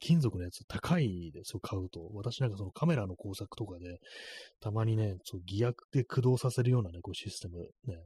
[0.00, 2.10] 金属のやつ高いですよ、買うと。
[2.14, 3.98] 私なんかそのカメラの工作とかで、
[4.60, 7.96] たまにね、そうギアで駆動させるようなね、こうシステム、ね、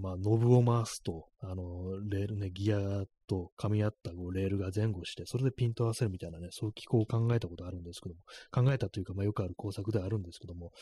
[0.00, 2.78] まあ、ノブを回すと、あの、レールね、ギア
[3.26, 10.72] と噛み合ったこうレールが前後して、それでピント合わせるみたいなね、そういう機構を考えたことあるんですけども、考えたというか、まあ、よくある工作ではあるんですけども、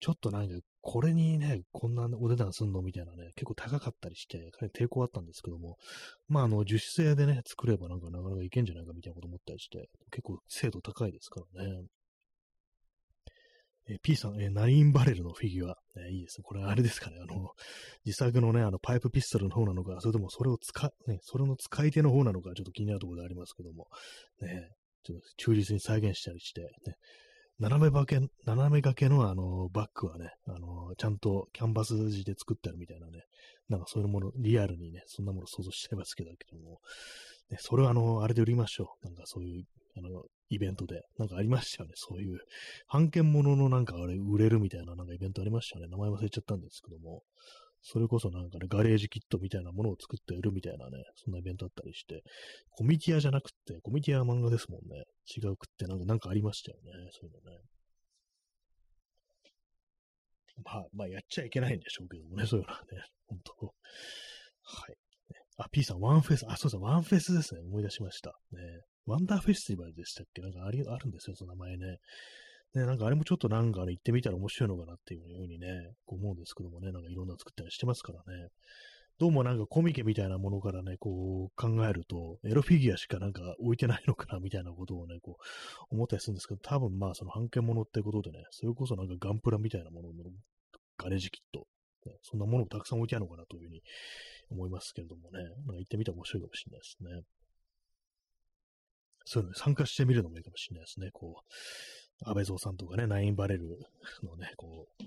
[0.00, 5.76] ちょっとなんか、これにね、こんなお値段すんのみたいなね、結構高かったりして、かなり抵抗あったんですけども、
[6.28, 11.86] まあ、あの、樹脂製でね、作ればなんかなかなかいけんじゃないかみたいなこと思ったりして、結構精度高いですからね。
[13.88, 16.40] えー、P さん、えー、ナインバレルのフィギュア、えー、いいです。
[16.42, 17.16] これあれですかね。
[17.20, 17.50] あの、
[18.04, 23.88] 自作のね、あの、パイプピストルの方なのか、それともそれを使、ね、それの使い手の方なのか、ちょっと気になるところでありますけども、
[24.40, 24.70] ね、
[25.04, 26.94] ちょっと忠実に再現したりして、ね、
[27.58, 33.22] 斜めばけ、斜め掛けのあの、バッグはね、あの、ちゃんとキャンバス地で作ってあるみたいなね、
[33.68, 36.80] なんかそういうもの、リアルにね、そんなもの想像しちゃいますけども、
[37.50, 39.04] ね、それはあの、あれで売りましょう。
[39.04, 39.64] なんかそういう、
[39.96, 41.02] あの、イベントで。
[41.18, 41.94] なんかありましたよね。
[41.96, 42.40] そういう、
[42.86, 45.90] 半券もののなんかあれ、売れるみたいななんかイベントありましたよね。
[45.90, 47.22] 名前忘れちゃったんですけども。
[47.84, 52.22] それこそなんかね、ガレージキットみたいなものを作って売るみたいなね、そんなイベントあったりして、
[52.70, 55.02] コミティアじゃなくて、コミティアは漫画ですもんね。
[55.36, 56.92] 違うくってなんか、なんかありましたよね。
[57.10, 57.58] そういうのね。
[60.64, 63.66] まあ、まあ、やっちゃいけないんでしょうけどもね、そういうのはね、本当
[64.62, 64.94] はい。
[65.56, 67.62] あ、P さん、ワンフェス、あ、そうですワンフェスですね。
[67.62, 68.38] 思い出しました。
[68.52, 68.60] ね。
[69.06, 70.42] ワンダーフェスティバルでしたっけ？
[70.42, 71.98] なんかあり、あるんですよ、その名前ね。
[72.74, 75.66] ね、なんかあれもちょっとなんか、ね、行ってみたら面白いのかなっていうようにね、
[76.06, 78.48] こう思うんですけどもね、なんかいろんな作ったりしてますからね。
[79.18, 85.36] どうもなんかコミケみたいなものからね、こう考えると、エロフィギュアしかなんか置いてないのかなみたいなことをね、こ
[85.90, 90.14] う思ったりするんですけど、多分まあその半券ものってことでね、それこそなんかガンプラみたいなものの
[90.96, 91.66] ガレージキット、
[92.06, 93.82] ね、そんなものもたくさん置いてあるのかなというふうに
[94.50, 97.22] 思いますけれどもね、なんか行ってみたら面白いかもしれないですね。
[99.24, 101.10] そういうのに参加してみるのもいいかもしれないですね。
[101.12, 103.78] こう、安倍蔵さんとかね、ナインバレル
[104.22, 105.04] のね、こう、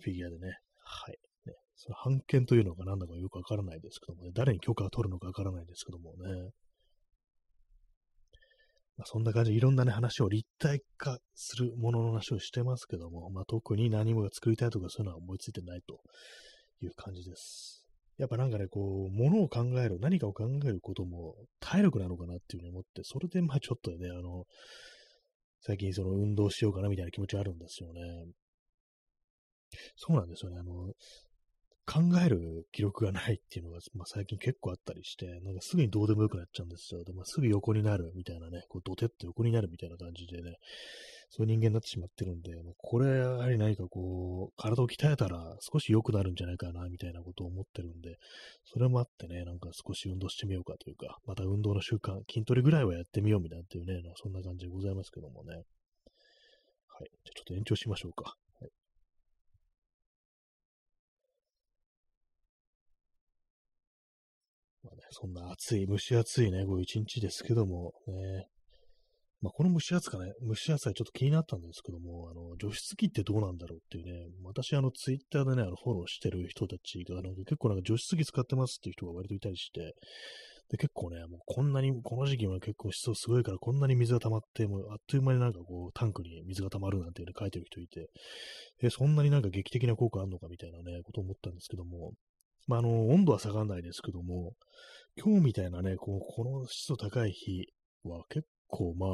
[0.00, 1.18] フィギュアでね、はい。
[1.46, 6.50] ね、その判権というのが何だかよくわからないですけどもね、誰に許可を取るのかわからないですけどもね。
[8.96, 16.00] まあ、そんな感じでいろんなね、話を立体化するものの話をしてますけども、まあ、特に何もが作りたいとかそういうのは思いついてないと
[16.80, 17.83] いう感じです。
[18.18, 24.44] やっぱなんかね、こう、ものを考える、何かを考えることも体力なのかなっていうふうに思って、それでまあちょっとね、あの、
[25.60, 28.00] 最近その運動しようかなみたいな気持ちあるんですよね。
[29.96, 30.58] そうなんですよね。
[30.58, 30.92] あの、
[31.86, 37.04] 考える記録がないっていうのが、まあ、最近結構あったりして、なんかすぐにどうでもよくなっちゃうんですよ。
[37.04, 40.56] で、まあ、すぐ横になるみたいなね、こう、ドテって横になるみたいな感じでね、
[41.36, 48.18] そういう人間になってしまってるんで、これ、やはり何かこう、体を鍛えたら少し良くなるんじゃないかな、みたいなことを思ってるんで、
[48.64, 55.54] それもあってね、なんか少し運動してみようかというか、また運動の習慣、筋トレぐらいはやってみようみたいなっていうね、そんな感じでございますけどもね。
[55.54, 55.64] はい。
[57.24, 58.36] じゃあちょっと延長しましょうか。
[64.84, 68.46] まあね、そんな暑い、蒸し暑いね、こう一日ですけども、ね、
[69.44, 79.92] まあ、この蒸し暑さね、蒸し暑さちょっと気になったんですけども、あの、除湿機ってどうなんだろうっていうね、私、あの、ツイッターでね、あの、フォローしてる人たちが、なんか結構なんか除湿機使ってますっていう人が割といたりして、
[80.70, 88.08] で、結構ね、もうこんなに、この時期は結構湿度すごいから、こんなに水が溜まって、もうあっという間になんかこう、タンクに水が溜まるなんてね、書いてる人いて、
[88.82, 92.12] え、そんなになんか劇的な効果あるのかみたいなね、ことを思ったんですけども、
[92.66, 94.54] まあ、あの、温度は下がらないですけども、
[95.22, 97.66] 今日みたいなね、こうこの湿度高い日
[98.04, 99.06] は結構ま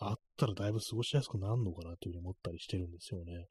[0.00, 3.46] あ、あったらだいぶ過ごしやすくなるのかなというふうに思ったりしてるんですよね。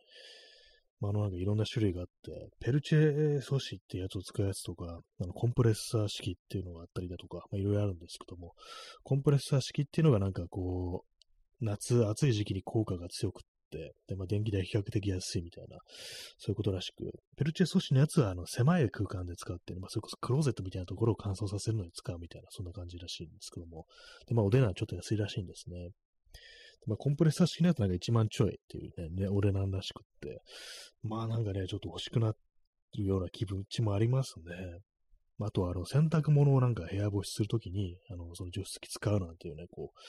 [0.99, 8.53] まあ、あの、なんかいろんな種類があって、ペルチェ素子ってやつを使うやつとか、あのコンプレッサー式っていうのがあったりだとか、まあ、いろいろあるんですけども、
[9.03, 15.77] コンプレッサー式っていうのがなんかこう、夏、暑い時期に効果が強く、で、まあ、電気代比較的安いみたいな、
[16.37, 23.85] そういうことらしく、ペルチェ素子のやつは、あの、狭い空間で使って、まあ、それこそクローゼットみたいなところを乾燥させるのに使うみたいな、そんな感じらしいんですけども、
[24.27, 25.89] で、まあ、お値段はちょっと安いらしいんですね。
[26.87, 30.41] まあ、コンプレッサー式のやつなんか1万ちょいっていうね、ね、お値段らしくって、
[31.03, 32.33] まあなんかね、ちょっと欲しくな
[32.97, 34.79] るような気分ちもありますね。
[35.39, 39.99] あとは、あの、洗濯物をなんか部屋干しするときに、あの、その除湿機使うなんていうね、こう、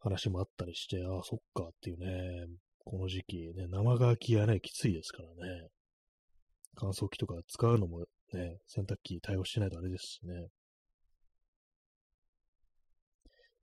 [0.00, 2.46] 話もあったりして、ああ、そっかっていうね、
[2.86, 5.68] この時期ね、生乾きはね、きついですからね。
[6.76, 10.46] 乾燥機とか使うのもね、洗濯機対応してないとあれですしね。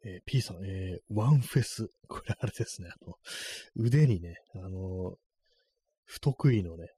[0.06, 1.88] えー、P さん、えー、ワンフェス。
[2.10, 3.14] これあれですね、あの、
[3.78, 5.16] 腕にね、あの
[6.04, 6.90] 不得意のね、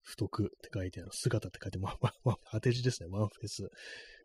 [0.00, 3.68] 不得って書いてある、姿って書いて、まあ、まあ、まあ、当て字ですね、ワンフェス。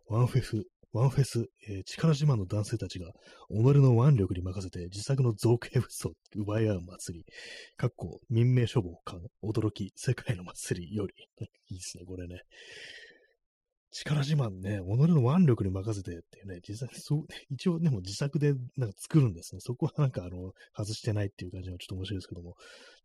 [0.07, 0.63] ワンフェス、
[0.93, 3.07] ワンフェス、えー、力自慢の男性たちが、
[3.49, 7.25] 己の腕力に任せて自作の造形物を奪い合う祭り。
[7.77, 11.13] かっこ、民命処方感、驚き、世界の祭りより。
[11.69, 12.41] いいですね、これね。
[13.93, 19.62] 力自慢ね、己の腕力に任せてっていうね、実際、そう、一応でも自作でなんか作るんですね。
[19.62, 22.56] そこはなんかあの、外してないっていう感じがちょっと面白いですけども、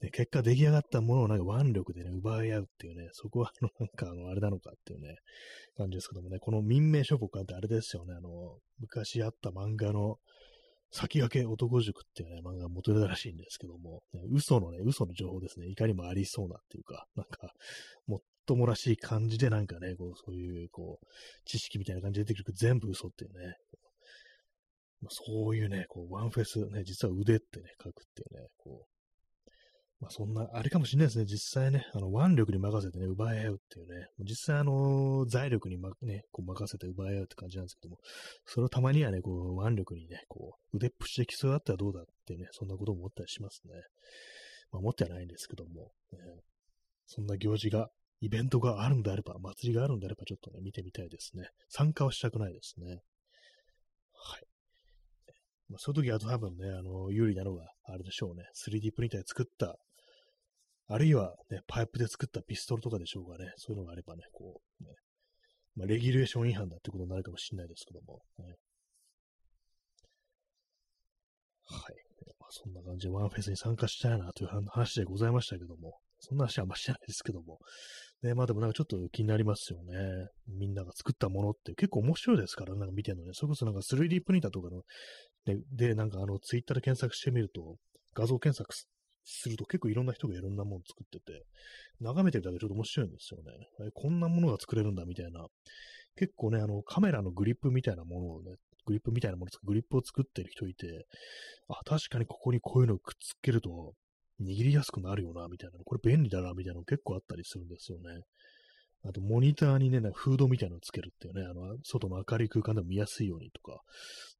[0.00, 5.16] ね、結果出来上がったものをなんか腕力でね、奪い合うっていうね、そこはあの、なんかあの、あれなのかっていうね、
[5.76, 10.18] 感じですけどもね、この民命書館ってあれですよね、あの、昔あった漫画の、
[10.90, 17.52] 先駆け男塾っていうね、漫画元ネタらしいんですけども、ね、嘘のね、嘘の情報ですね、いかにもありそうなっていうか、なんか、
[18.06, 21.06] もっともらしい感じでなんかね、こう、そういう、こう、
[21.44, 23.56] 知識みたいな感じで出てくる全部嘘っていうね、
[25.00, 28.97] ま、そういうね、こう、ワンフェス、ね、実は腕ってね、書くっていうね、こう、
[30.00, 31.24] まあそんな、あれかもしれないですね。
[31.24, 37.98] 実際ね、あの、腕力に任せてね、奪い合うっていうね、実際あの、財力に、ま、ね、こう任せて奪い合うって感じなんですけども、
[38.46, 43.74] それをたまにはね、こう、腕力にね、こう、腕っぷしで競い合ったらどうだってね、そんなことを思ったりしますね。
[44.70, 46.18] まあ思ってはないんですけども、ね、
[47.06, 47.88] そんな行事が、
[48.20, 51.48] イベントがあるんであれば、祭りがあるんであれば、ちょっとね、見てみたいですね。
[51.68, 53.00] 参加はしたくないですね。
[54.12, 54.42] はい。
[55.68, 58.44] まあ、そういう時は多分ね、あの、有利なのが、あれでしょうね。
[58.54, 59.78] 3D プリンターで作った
[60.88, 63.52] あるいは、ね、パイプで作ったピストルとかでしょうかね。
[63.56, 64.90] そういうのがあればね、こう、ね、
[65.76, 68.20] まあ、レギュレーション違反だってことになるかもしれないですけども。
[68.38, 68.54] ね、
[71.66, 71.94] はい。
[72.40, 77.58] まあ、そんな感じでワンフェスに参加したいなという話でございましたけども、そんな話はあんましてないですけども。
[78.22, 79.94] ね、まあでもなんかちょっと気になりますよね。
[80.48, 83.30] みんなが作ったものって結構面白いですから、なんか見てるのね。
[83.34, 84.82] それこそなんか 3D プリンターとかの、
[85.46, 87.76] ね、で、なんかあの、ツイッターで検索してみると、
[88.14, 88.74] 画像検索
[89.28, 91.44] すると結構いろんな人がいろんなもの作ってて、
[92.00, 93.52] 眺めてるだけちょっと面白いんですよね。
[93.86, 95.46] えこんなものが作れるんだみたいな。
[96.16, 101.06] 結構ね、あの、カメラのグリップみたいなものをね、グリップみたいなもの、グリップを作ってる人いて、
[101.68, 103.92] あ、確かにここにこういうのをくっつけると、
[104.40, 105.78] 握りやすくなるよな、みたいな。
[105.84, 108.22] これ便利だな、みたいなの結構あったりするんですよね。
[109.04, 113.80] あと、モニターにね、なんかフードみたいなのをつけるっていうね、あの、外の明るい空間でも見やすいようにとか、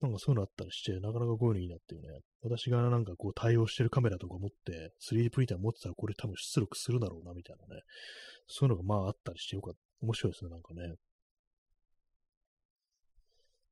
[0.00, 2.08] なんかそういうのあったりして、なかなかこういうのいいなっていうね、
[2.42, 7.82] 私がなんかこう対応してるカメラとか持って、3D プリンター持ってたらこれ多分出力するだろうな、みたいなね、
[8.46, 9.80] そういうのがまああったりしてよかった。
[10.00, 10.94] 面白いですね、なんかね。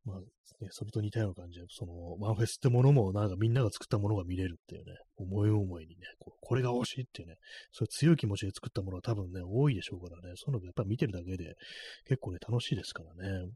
[0.07, 7.35] まあ、ね、それと似たような感じで、その、マンフェスってものも、なんかみんなが作ったものが見れるっていうね、思い思いにね、こうこれが欲しいっていうね、
[7.73, 11.57] そういう強い気持ちで作ったものは多分ね、多いでしょうからね、そういうのやっぱり見てるだけで
[12.07, 13.51] 結構ね、楽しいですからね。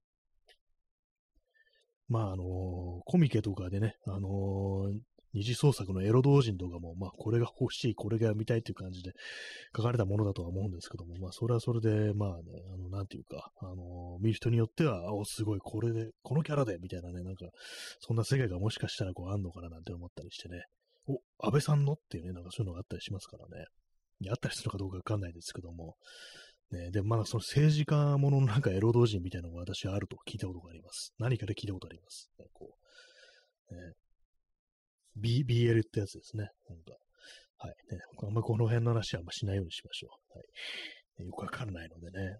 [2.09, 2.47] まあ、あのー、
[3.05, 4.99] コミケとかでね、あのー、
[5.33, 9.13] 二次創作のエロ同人とかも、まあ、これが欲しい、これが見たいという感じで
[9.77, 17.47] 書かれたものだとは思うんですけども、まあ、それはそれで、まあね、あの、なんていうか、あの見る人によっては、あお、すごい、これで、このキャラで、みたいなね、なんか、
[18.01, 20.63] そんな世界がもしかしたらこう、あんのかななんて思ったりしてね、
[21.07, 21.15] お、
[21.47, 23.67] 安倍さんのっていうね、なんかそういうのがあったりしますからね。
[24.29, 25.97] あったりするのかどうかわかんないですけども、
[26.73, 31.15] ね、で、まだその政治家もののなんかエロ同人みたいなのが私はあると聞いたことがあります。
[31.19, 32.31] 何かで聞いたことあります。
[32.39, 32.77] ね、こ
[33.71, 33.81] う、ね、
[35.21, 36.49] B、BL ってやつですね。
[36.69, 36.95] なんか。
[37.59, 37.75] はい。
[37.95, 40.39] ね、あんまこの辺の話はあんましないようにしましょう。
[40.39, 40.43] は
[41.23, 41.27] い。
[41.27, 42.39] よくわからないのでね。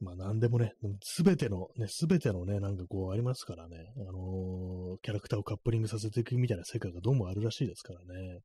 [0.00, 8.40] まあ何でもね、すべての、ね、すべてのね、なんかこうありますからね、あのー、キャラクターをカップリングさせていくみたいな世界がどうもあるらしいですからね。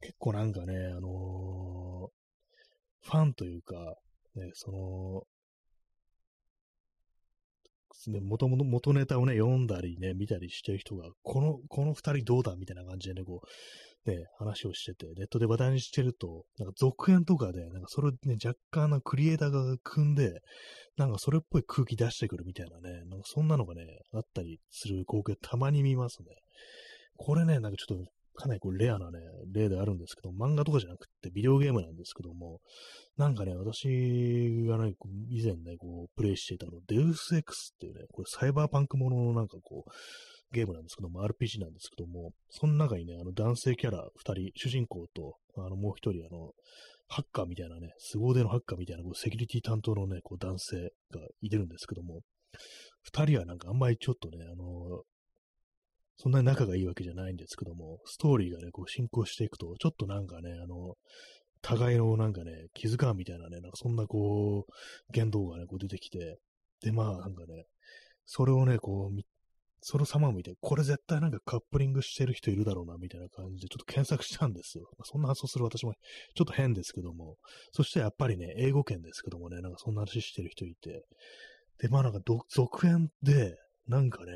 [0.00, 2.10] 結構なんかね、あのー、
[3.02, 3.74] ファンというか、
[4.36, 5.22] ね、その、
[8.10, 13.40] ね、元々、元ネタをね、読んだりね、見たりしてる人が、この、この二人どうだみたいな感じでね、こ
[14.06, 20.40] う、ね、話をしてて、ネットで話題にしてると、なんか続編とかで、なんかそれね、若干のクリエイターが組んで、
[20.96, 23.82] なんかそれっぽい空気出してくるみたいなね、なんかそんなのがね、
[24.14, 26.28] あったりする光景たまに見ますね。
[27.16, 29.18] これね、なんかちょっとかなりこうレアなね、
[29.52, 32.60] 例であるんですけど、漫画とかじゃなくてビデオゲームなんですけども、
[33.16, 33.86] なんかね、私
[34.68, 34.94] がね、
[35.30, 39.90] 以前ね、こう、プレイしていたの、デウス X っていうね、これサイバーパンクもののなんかこう、
[40.52, 46.52] ゲームなんですけども、RPG なんですけども、その中にね、あの男性キャラ二人、主人公と、あのもう一人、あの、
[47.08, 50.76] ハッカーみたいなね、凄腕のハッカーみたいな、こうセキュリティ担当のね、こう男性
[51.10, 52.20] がいてるんですけども、
[53.02, 55.02] 二人はなんかあんまりちょっとね、あの、
[56.16, 60.94] そんなに仲がいいわけじゃないんですけども、ストーリーがね、こう進行していくと、ちょっとなんかね、あの、
[61.62, 64.72] 互いのなんかね、気遣うみたいなね、なんかそんなこう、
[65.12, 66.38] 言動がね、こう出てきて、
[66.82, 67.66] で、まあなんかね、
[68.24, 69.20] それをね、こう、
[69.80, 74.88] その様を見て、これ絶対なんかカップリングしてる人いるだろうな、みたいな感じで、ちょっと検索したんですよ。
[75.04, 75.92] そんな発想する私も
[76.34, 77.36] ちょっと変ですけども、
[77.72, 81.04] そしてやっぱりね、英語圏ですけどもね、なんかそんな話してる人いて、
[81.78, 84.32] で、まあなんか続編で、なんかね、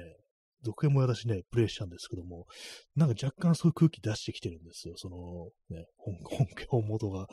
[0.63, 2.47] 続編も私ね、プレイしたんですけども、
[2.95, 4.95] なんか若干そういう空気出してきてるんですよ。
[4.97, 7.29] その、ね、本、 本家、本元が。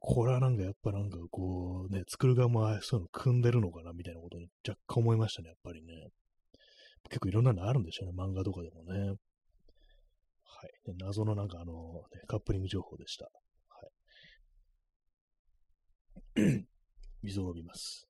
[0.00, 6.08] これはなんかやっぱなんかこう、ね、作る側もそういうの組んでるのかな、みたいなことに若干思いましたね、やっぱりね。
[7.10, 8.98] 結構いろんなのあるんでしょうね、漫画とかでもね。
[10.42, 10.90] はい。
[10.90, 13.26] ね、謎のなんかあの、ね、カップリング情報でした。
[13.68, 13.88] は
[16.46, 16.66] い。
[17.22, 18.08] 水を飲みます。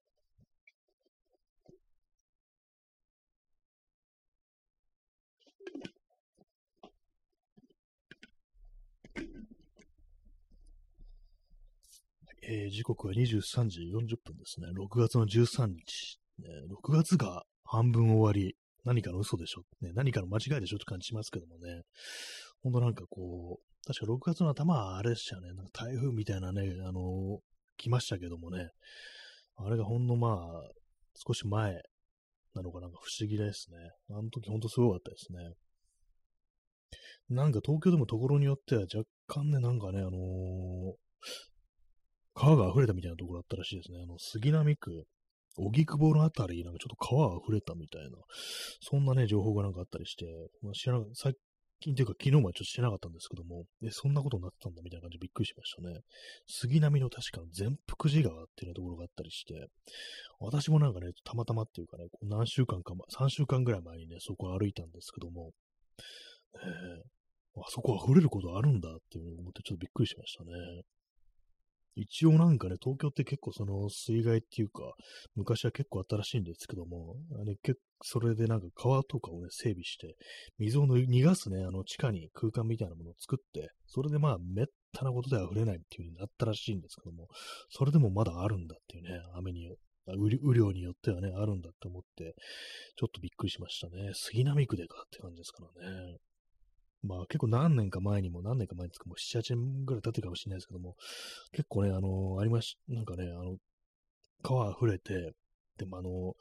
[12.46, 14.66] えー、時刻は23時40分ですね。
[14.78, 16.18] 6月の13日。
[16.38, 18.56] ね、6月が半分終わり。
[18.84, 21.84] 何かの嘘でしょ、ね、何かの間違いでしょって感じしますけどもね。
[22.62, 25.54] ほんとなんかこう、確か6月の頭はあれでしたね。
[25.54, 27.38] なんか台風みたいなね、あのー、
[27.78, 28.68] 来ましたけどもね。
[29.56, 30.70] あれがほんのまあ、
[31.26, 31.80] 少し前
[32.54, 33.76] なのかなんか不思議ですね。
[34.10, 35.54] あの時ほんとすごかったですね。
[37.30, 40.14] なんか東京でもところによっては若干ね、なんかね、あのー、
[42.34, 43.98] 川が溢れたみたいなところだったらしいですね。
[44.02, 45.04] あの、杉並区、
[45.56, 48.18] 荻窪のあたり、なんかちょっと川が溢れたみたいな、
[48.80, 50.26] そんなね、情報がなんかあったりして、
[50.62, 51.34] まあ、知らな、最
[51.80, 56.00] 近というか昨日はちょっと知らなかったんですけども、え、そんなことになってたんだみたいな感じでびっくりしましたね。
[56.48, 59.68] 杉並の確か全福寺川っていう、ところがあったりして、
[60.40, 65.52] 私もなんかね、たまたまっていうかね、こう何週間か、3週間ぐらい前にね、そこを歩いたんですけども、
[66.56, 70.50] えー、あそこ溢れることあるんだっていうのを思ってちょっとびっくりしましたね。
[71.96, 74.94] 一応なんかね、東京って結構その水害っていうか、
[75.34, 80.14] 昔は結構あったらしいんですけども、あれ結それでなんか川とかをね、整備して、
[80.58, 87.28] 水を逃がすね、あの地下に空間みたいなものを作って、それでまあ、めったなことでは溢れないっていう風になったらしいんですけども、
[87.70, 89.76] それでもまだあるんだっていうね、雨によ
[90.06, 92.34] 雨量によってはね、あるんだって思って、
[92.96, 94.10] ちょっとびっくりしましたね。
[94.12, 96.18] 杉並区でかって感じですからね。
[97.04, 100.96] まあ結構何年か前にも、何年か前ですか、もう7、8年ぐらい経ってるかもしれないですけども、
[101.52, 103.56] 結構ね、あの、ありまし、なんかね、あの、
[104.42, 105.32] 川溢れて、
[105.78, 106.34] でもあの、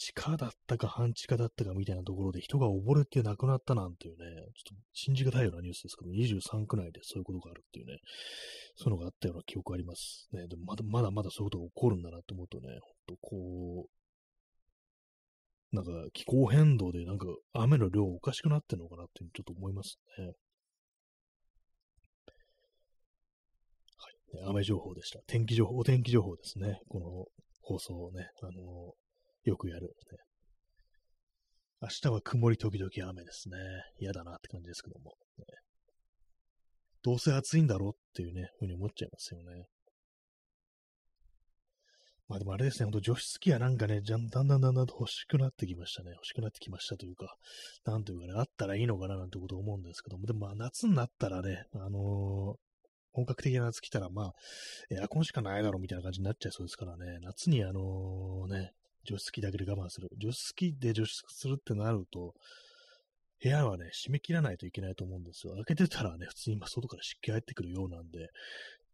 [0.00, 4.24] 地下だったか半地下だったかみたいなところで人が溺れて亡くなったなんていうね、
[4.56, 7.98] ちょっと信じがたいようなニュースですけど、23区内でそういうことがあるっていうね、
[8.76, 10.28] そういうのがあったような記憶あります。
[10.32, 13.99] ね、でもまだまだまだそういうことが起こるんだなと思うとね、ほんとこう、
[15.72, 20.26] なんか気候変動でなんか雨の量おかしくなってるのかなってちょっと思いますね。
[24.34, 24.48] はい。
[24.48, 25.20] 雨情報でした。
[25.26, 26.80] 天気情報、お天気情報ですね。
[26.88, 27.26] この
[27.62, 28.94] 放送をね、あの
[29.44, 30.18] よくやる、ね。
[31.82, 33.56] 明日は曇り時々雨ですね。
[33.98, 35.14] 嫌だなって感じですけども。
[35.38, 35.44] ね、
[37.02, 39.66] どうせ暑いんだろうっていうね、ふうに思っちゃいますよね。
[42.30, 46.12] まあでもあれですね、ほんと除湿機はなんかね、だんだんだんだん欲しくなってきましたね。
[46.12, 47.34] 欲しくなってきましたというか、
[47.84, 52.56] なんというかね、あったらいいのかななんてこと思うんですけども、でもまあ夏になったらね、あのー、
[53.10, 54.34] 本格的な夏来たらまあ、
[54.92, 60.08] エアコンしかないだろうみたいな感じになっちゃいそうですからね、夏にあのね、除湿機だけで我慢する。
[60.16, 62.34] 除湿機で除湿するってなると、
[63.42, 65.54] 部屋はね、閉め切らないといけないと思うんですよ。
[65.54, 68.28] 開けてたらね、普通に今外から湿気入ってくるようなんで、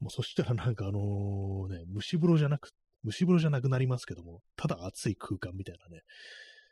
[0.01, 2.70] もうそしたらなんかあのね、蒸し風呂じゃなく、
[3.07, 6.02] 蒸し風呂じゃなくなりますけども、ただ暑い空間みたいなね、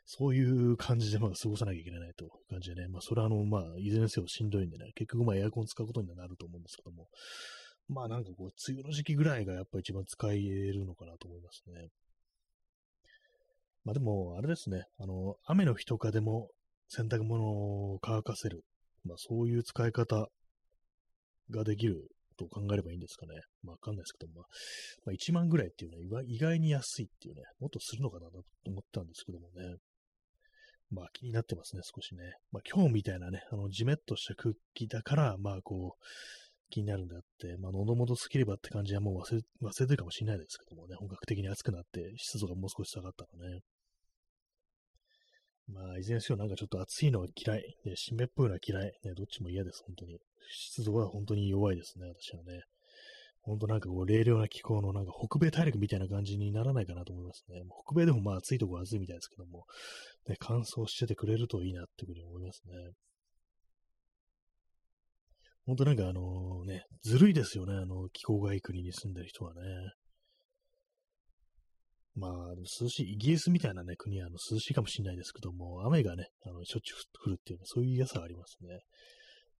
[0.05, 7.07] そういう感じでまあ過ごさなきゃいけないという感じでね、まあそれはあの、まあいずれにせよしんどいんでね、結局まあエアコン使うことになると思うんですけども、
[7.87, 11.87] まあなんかこう、梅雨の時期ぐらいがやっぱ一番使えるのかなと思いますね。
[13.83, 16.49] まあでも、あれですね、あの、雨の日とかでも
[16.89, 18.63] 洗濯物を乾かせる、
[19.05, 20.27] まあそういう使い方
[21.51, 23.33] ができると考えればいいんですかね。
[23.63, 24.45] まあわかんないですけど、まあ、
[25.05, 29.77] まあ、1万ぐらいっていうのは意外に安いっていうね、もっとするのかなと思ったんですけどもね。
[30.91, 32.33] まあ気になってますね、少しね。
[32.51, 36.05] まあ今日みたいなね、あの、じめっとした空気だから、まあこう、
[36.69, 43.59] 気になるんであって、まあ、喉元すぎればって感じはもう忘れ、忘れてるかもしれないですけどもね、本格的に暑くなって、湿度がもう少し下がったらね。
[45.67, 50.19] まあ、いずれにせよなんかちょっと暑いのは嫌い、ね、湿っぽいのは嫌い、ね、どっちも嫌です、本当に。
[50.51, 52.61] 湿度は本当に弱いですね、私はね。
[53.41, 57.61] 本当なんかこう、冷涼な気候のなんか北米大陸みたいな感じにならないかなと思いますね。
[57.85, 59.65] 北米でもまあ暑いとこは暑いみたいですけども、
[60.27, 62.73] ね、乾燥しててくれるといいなっていうふうに思いますね。
[65.65, 69.61] 本当なんかあのね、ずるいですよね、あの、気候がいい国に住んでる人はね。
[72.15, 72.31] まあ、
[72.81, 78.79] 涼しい、イギリスみたいなね、国はあの涼しいかもしれないですけども、雨がね、あのしょっちゅう降るっていうのは、そういう良さがありますね。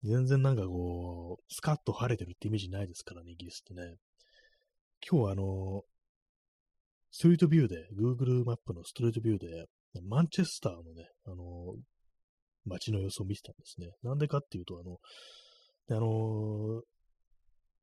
[0.03, 3.95] 全然なんかこう、スカッと晴れてるってイメージないですからね、イギリスってね。
[5.07, 5.83] 今日はあの、
[7.11, 9.65] ストリートビューで、Google マップのストリートビューで、
[10.03, 11.75] マンチェスターのね、あの、
[12.65, 13.91] 街の様子を見てたんですね。
[14.03, 14.97] なんでかっていうと、あの、
[15.97, 16.81] あの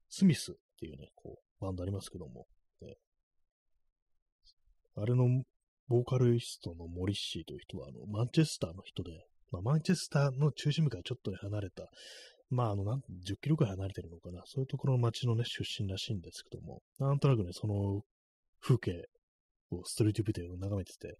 [0.09, 2.47] スミスっていうね、こう、バンドありますけども、
[4.97, 5.43] あれの
[5.88, 9.11] ボーカルリストのモリッシーという人は、あの、マンチェスターの人で、
[9.51, 11.84] まあ、マンチェスターの中心部からちょっと離れた、
[12.51, 18.03] まあ、あの、なん10キロくらい離れてるのかな、そういうところの街のね、出身らしいんですけども、なんとなくね、その
[18.61, 19.09] 風景
[19.70, 21.16] をストリートビューで眺めてて、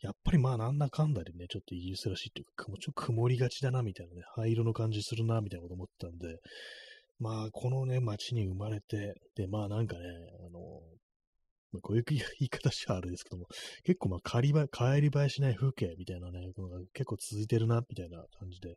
[0.00, 6.38] やっぱりまあなんだかんだでね、ちょっとイギリスらしいっていうか、もうちょっと曇りがちだな、みたいなね、灰色の感じするな、みたいなこと思ってたんで、
[7.18, 10.02] まあ、このね、街に生まれて、で、まあなんかね、
[10.46, 10.80] あの、
[11.72, 13.46] まあ、こういう言い方しちゃあれですけども、
[13.84, 18.76] 結構まあ帰り帰り映えしない風景みたいなね、このが結構続いてるな、みたいな感じで、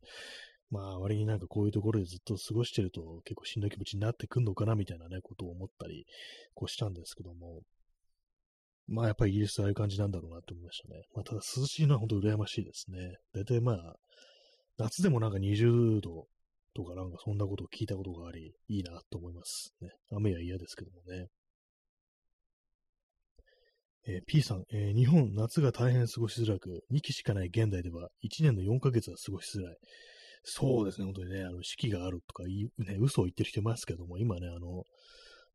[0.69, 6.05] まあ割になんかこういうところでずっと過ごしてると結構しんどい気持ちになってくんのかな、みたいなね、ことを思ったり、
[6.53, 7.61] こうしたんですけども、
[8.87, 11.01] まあやっぱりイギリスはああいう感じなんだろうなと思いましたね。
[11.15, 13.15] まあただ涼しいのは本当羨ましいですね。
[13.33, 13.95] 大体まあ、
[14.77, 16.27] 夏でもなんか20度
[16.73, 19.73] とかなんかそんなことを聞いたことがあり、いいなと思います。
[19.81, 19.89] ね。
[20.11, 21.27] 雨は嫌ですけどもね。
[24.07, 29.77] えー、P さん、えー、日本、夏が大変過ごしづらく、2期しかない現代では、1年の4ヶ月は過ごしづらい。
[30.43, 34.83] そうですね、本当にね、あの四季があるとか、ね、嘘を言ってる人いますけども、今ね、あの、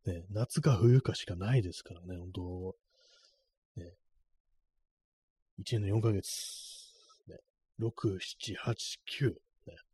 [0.06, 2.76] ね、夏か冬かしかないですからね、本当
[3.80, 3.92] ね、
[5.58, 6.28] 1年の4ヶ月、
[7.26, 7.36] ね、
[7.80, 8.74] 6、7、8、
[9.22, 9.34] 9、ね、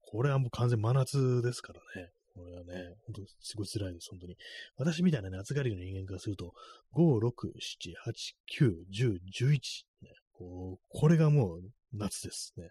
[0.03, 2.11] これはもう完全真夏ですからね。
[2.35, 4.37] これはね、ほんとすごい辛いです、本当に。
[4.77, 6.53] 私みたいなね、暑がりの人間からすると、
[6.95, 9.59] 5、6、7、8、9、10、11、
[10.03, 11.61] ね、こうこれがもう
[11.93, 12.71] 夏ですね。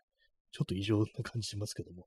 [0.52, 2.06] ちょっと異常な感じしますけども、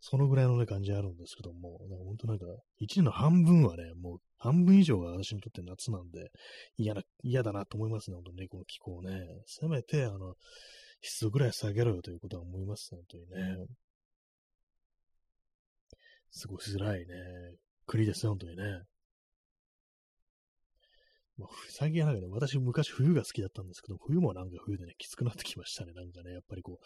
[0.00, 2.44] そのぐらいのね、感じあるんですけども、本当なんか、
[2.80, 6.30] 1年の半分はね、もう半分以上が私にとって夏なんで、
[6.76, 9.26] 嫌だ、嫌だなと思いますね、本当にね、この気候ね。
[9.46, 10.34] せめて、あの、
[11.00, 13.66] 湿度ぐらい下げろよということは思います、本当にね。
[16.42, 17.06] 過ごしづらいね、
[17.86, 18.82] 国ですね、本当にね。
[21.38, 25.92] まあ、最近はなんかね、私昔冬が好きだったんですけど、冬もなんか冬でね、きつくなってきましたね。
[25.92, 26.84] なんかね、やっぱりこう、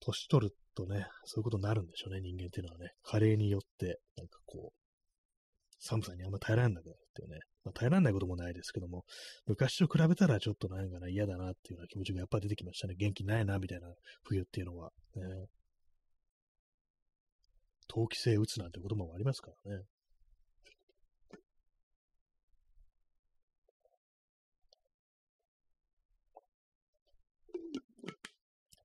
[0.00, 2.92] 年取るとね、そういうことになるんでしょうね、人間っていうのはね。
[3.02, 4.80] 加齢によって、なんかこう、
[5.80, 7.40] 寒さにあんま耐えられなくなるっていうね。
[7.64, 9.04] まあ、耐えられないこともないですけども、
[9.46, 12.94] 昔と比べたらちょっとなんかね、嫌だなっていうような気持ちがやっぱ出てきましたね。
[12.96, 13.92] 元気ないな、みたいな
[14.24, 14.92] 冬っていうのは。
[15.16, 15.22] ね、
[17.90, 19.78] 陶器性打つなんて言葉もありますからね。
[19.78, 19.84] やっ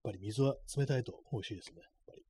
[0.03, 1.81] ぱり水は冷たいと美味しいですね。
[1.81, 2.23] やっぱり。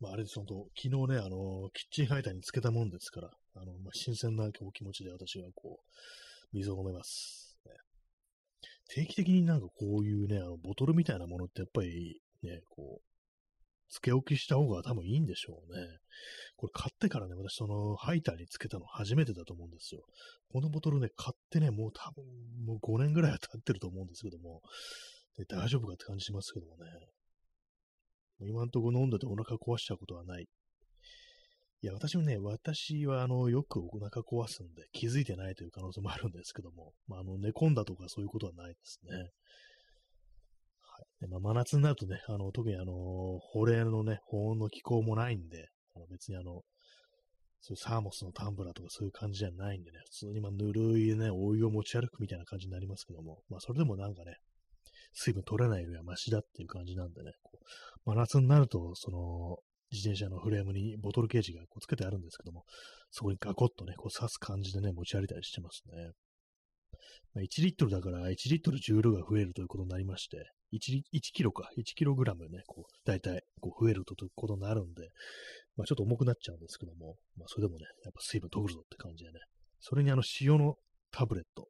[0.00, 5.86] まあ、あれです、本当昨日ね、あの、キッチンハイターにつけたもんですから、あの、まあ、新鮮なお気持ちで私はこう、
[6.52, 7.56] 水を飲めます。
[7.66, 7.72] ね、
[8.88, 13.11] 定期的になんかこういうね、あの、ボトルみたいなものってやっぱりね、こう、
[13.92, 15.86] つけ置きした方が多分いいんでしょうね。
[16.56, 20.02] これ買ってからね、私そのハイターにつけたの初めてだと思うんですよ。
[20.50, 22.24] このボトルね、買ってね、もう多分
[22.64, 24.62] もう5年ぐらいは経ってると思うんですけども、
[25.36, 26.90] で大丈夫かって感じしますけどもね。
[28.40, 30.48] 今んとこ飲んでてお腹壊しちゃうことはない。
[31.82, 39.30] いや、私もね、私はあの、よくお腹壊すんで気づいてないという可能性もあるんですけども、まあ、あの、寝込んだとかそういうことはないですね。
[41.28, 42.92] まあ、真夏になるとね、あの、特にあの、
[43.38, 46.62] 保冷のね、保温の気候もないんで、あの別にあの、
[47.60, 54.34] そういうサーモスのタンブラーとかそういう感じじゃないんでね、普通にまあぬるいね、お湯を持ち歩くみたいな感じになりますけども、まあそれでもなんかね、
[55.12, 59.58] 水分取れないよりはマシだっていう感じなんでね、こう真夏になると、その、
[59.92, 62.64] 自転車のフレームにボトルケージがこうつけてあるんですけども、
[63.10, 66.12] そこにガコッとね、こう刺す感じでね、持ち歩いたりしてますね。
[67.34, 70.38] まあ、1リットルだから1リットル重量が増えるということになりまして、
[70.72, 75.10] 1, 1キロか、1キログラムね、こう、大体、こう、増えるとことになるんで、
[75.76, 79.40] まあ、ちょっと重くなっちゃうんですけども、まあ、それでもね、やっぱ水分取るぞって感じでね、
[79.80, 80.76] それにあの、塩の
[81.10, 81.68] タブレット、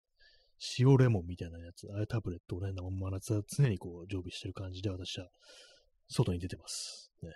[0.78, 5.28] 塩レモンみたいなやつ、あれタブレットをね、真夏は常にこう、常備してる感じで、私は、
[6.08, 7.10] 外に出てます。
[7.22, 7.30] ね。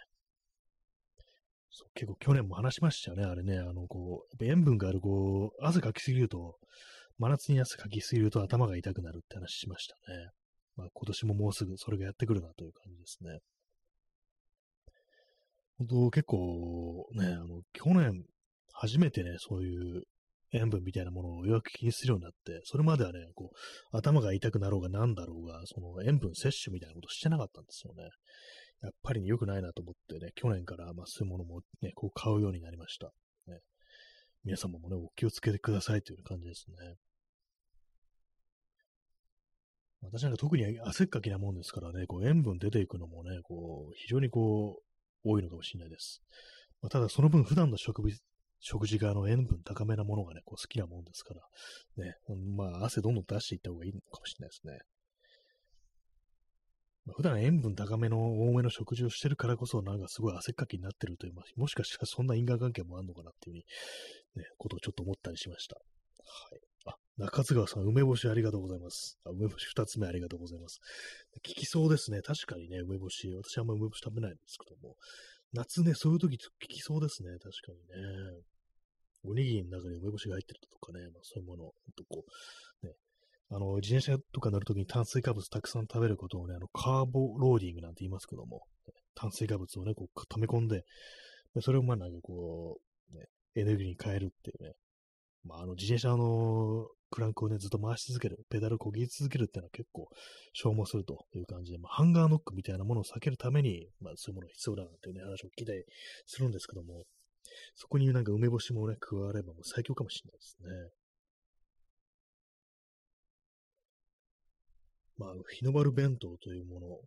[1.70, 6.58] そう結構去年も話しましたよね、あれね、あの、こう、塩分がある、こう、汗かきすぎると、
[7.18, 10.30] 真夏に汗かきすぎると頭が痛くなるって話しましたね。
[10.76, 13.38] まあ、今年ももうすぐそれがやってくるなという感じですね。
[15.78, 18.24] 本当結構ね、あの、去年
[18.72, 20.02] 初めてね、そういう
[20.52, 28.04] 塩分みたいなものをようやく気にするようになって、それまではね、こう、頭が痛くなろうが何だろうが、その塩分摂取みたいなことしてなかったんですよね。
[28.82, 33.12] やっぱり、ね、良くないなと思ってね、去年から、まあ、そういうものもね、こう買うようになりました。
[33.46, 33.60] ね、
[34.44, 36.94] 皆様もね、お気をつけてくださいという感じですね。
[40.12, 44.80] 私なんか特に汗っかきなもんですからね、こう塩分出ていくのもね、こう、非常にこ
[45.24, 46.22] う、多いのかもしれないです。
[46.82, 48.02] まあ、ただその分普段の食
[48.60, 51.42] 食事があの塩分高めなものがね、こう好きなもんですから、
[52.04, 52.14] ね、
[52.56, 54.78] まあ汗どんどん出していった方がいいのかもしれないですね。
[57.14, 63.62] 普段塩分高めの多めの食事をしてるからこそ、なんかすごい汗っかきになってるという、まあ、もしかしたらそんな因果関係もあるのかなっていう
[64.34, 65.76] ふうに、ね、ことをちょっと思ったりしました。
[65.76, 65.82] は
[66.56, 66.65] い。
[67.18, 69.18] 中津川さん、梅干しありがとうございます。
[69.24, 70.80] あ梅干し二つ目ありがとうございます。
[71.34, 72.20] 効きそうですね。
[72.20, 73.34] 確かにね、梅干し。
[73.34, 74.96] 私あんま梅干し食べないんですけども。
[75.54, 77.30] 夏ね、そういう時効きそうですね。
[77.38, 78.42] 確かにね。
[79.24, 82.24] おにぎりの中に梅干しが入ってるとかね、まあそういうもの、ほんとこ
[82.82, 82.92] う、ね、
[83.48, 88.60] あの、自転車とか乗るときに炭水化物たくさん食べることをね、あの、カーボローディングなんて言いますけども、
[89.14, 90.82] 炭水化物をね、こう、溜め込んで、
[91.62, 92.76] それをまあなんかこ
[93.14, 94.74] う、ね、エネルギーに変えるっていうね、
[95.46, 100.08] まあ、あの、自転車のクランクをね、ずっと回し続ける、ペダルをこぎ続けるっていうのは結構
[100.52, 105.84] 消耗するという感じで、まあ、ハンガーノックみたいなものを避けるために、まあ、そういうものが必要だなっていうね、話を聞いたり
[106.26, 107.04] するんですけども、
[107.74, 110.90] そこになんか梅干しもね、加わればもう最強かもしれないですね。
[115.18, 117.00] まあ、日の丸弁当というもの、も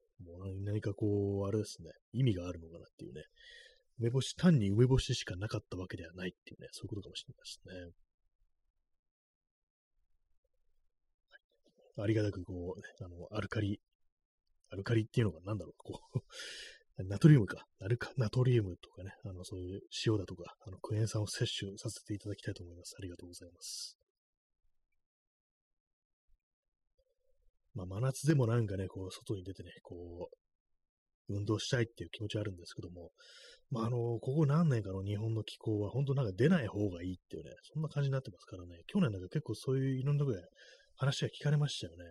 [0.46, 3.24] う何かこう、あれですね、意味があるのかなっていうね、
[4.00, 7.34] 梅干し、単に梅干ししかなかったわけではないっていうね、そういうことかもしれ
[7.70, 8.09] ないですね。
[12.02, 13.80] ありがたくこう、ね、あの、アルカリ、
[14.72, 16.20] アルカリっていうのが何だろう、こう。
[17.08, 22.96] ナトリウムか、ナルカ、ナトリウムとかね、あの、そういう塩だとか、あの、クエン酸を摂取させていただきたいと思います。
[23.00, 23.98] ありがとうございます。
[27.74, 33.12] まあ、真夏でもなんかね、こう、外に出てね、こう、運動したいっていう気持ちはあるんですけども、
[33.72, 40.42] まあ、あの、ここ何年かの日本の気候は、本当なんか出ない方がいいっていうね、そんな感じになってますからね、去年なんか結構そういういろんなとこで
[41.00, 42.04] 話が聞かれましたよね。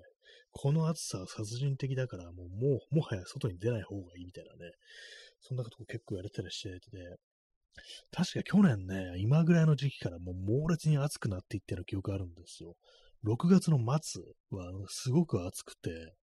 [0.51, 4.73] この暑さは殺人的だから、もう、もう、もはや外に出ない方がいいみたいなね、
[5.41, 7.17] そんなこと結構やれたりしてて、
[8.11, 12.75] 確か去年ね、今ぐらいの時期からもう猛烈に暑くなっていったような記憶あるんですよ。
[13.25, 16.15] 6月の末はすごく暑くて、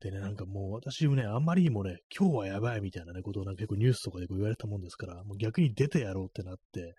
[0.00, 6.94] でね、なんかもう私もね、あんまりにもね、今日はやばいみたいなね、ことをなんか結構ニュースとかでこう言われたもんですから、もう逆に出てやろうってなって、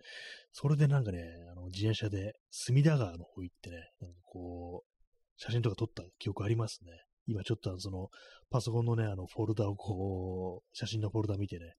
[0.51, 1.19] それでなんかね、
[1.51, 4.95] あの自転車で隅田川の方行ってね、なんかこう、
[5.37, 6.91] 写真とか撮った記憶ありますね。
[7.27, 8.09] 今ちょっとその、
[8.49, 11.73] パソコンのね、あの、フォルダをこう、写真のフォルダ見てね、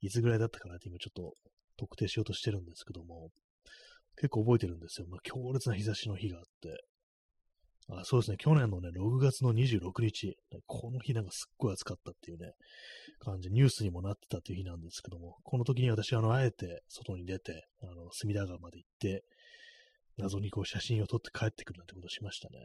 [0.00, 1.34] いつぐらいだったかなって今ちょっと
[1.76, 3.30] 特定しようとしてるんですけども、
[4.16, 5.06] 結構覚えてるんですよ。
[5.08, 6.84] まあ、強烈な日差しの日があって。
[7.88, 12.52] あそうですね、去年のね、6月の26日、この日なんかすっごい暑かったっていうね、
[13.18, 19.24] 感じ、ニュースにもなってたっていう日なんですけども、この時に私、あの、あえて外に出て、あの、隅田川まで行って、
[20.16, 22.58] 謎にこう写真を撮って帰ってくるなんてことしましたね。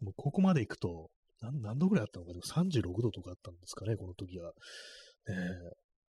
[0.00, 1.10] もうここまで行くと、
[1.40, 4.52] 何何度ぐらいあったのか、でも36度とかあったんですかね、この時は。
[5.28, 5.34] ね、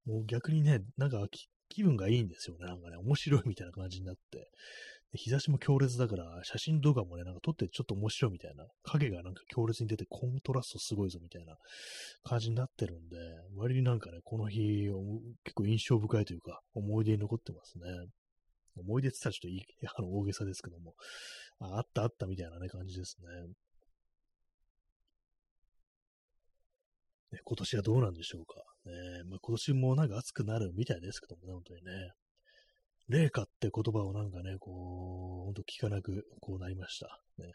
[0.05, 1.27] もう逆にね、なんか
[1.69, 2.65] 気分がいいんですよね。
[2.65, 4.49] なんかね、面白いみたいな感じになって。
[5.13, 11.55] 日差しも強烈だから、写真動画もね、なんか撮ってちょっと面白いみたいな、影がなんか強烈に出てコントラストすごいぞみたいな
[12.23, 13.17] 感じになってるんで、
[13.55, 14.89] 割になんかね、この日、
[15.43, 17.85] 結構印象深いというか、思い出に残ってますね。
[18.77, 19.63] 思い出って言ったらちょっといい、
[19.95, 20.95] あの、大げさですけども、
[21.59, 23.53] ああったあったみたいなね、感じですね。
[27.31, 28.55] ね、今年はどうなんでしょうか。
[28.85, 32.11] ねまあ、今年もなんか暑くなるみたいですけどもね、本当にね。
[33.07, 37.21] 霊下って言葉をなんかね、こう、ほんと聞かなく、こうなりました。
[37.37, 37.51] ね。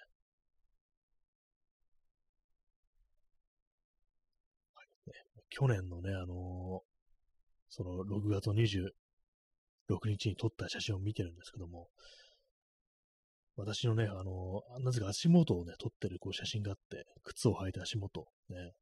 [4.74, 5.10] はい。
[5.10, 5.14] ね、
[5.48, 6.90] 去年のね、あのー、
[7.68, 8.90] その6月26
[10.06, 11.88] 日に撮った写真を見てるんですけども、
[13.56, 18.72] 私のね、あのー、なぜか足元をね、撮ってるこう写真があって、靴を履いた足元、ね、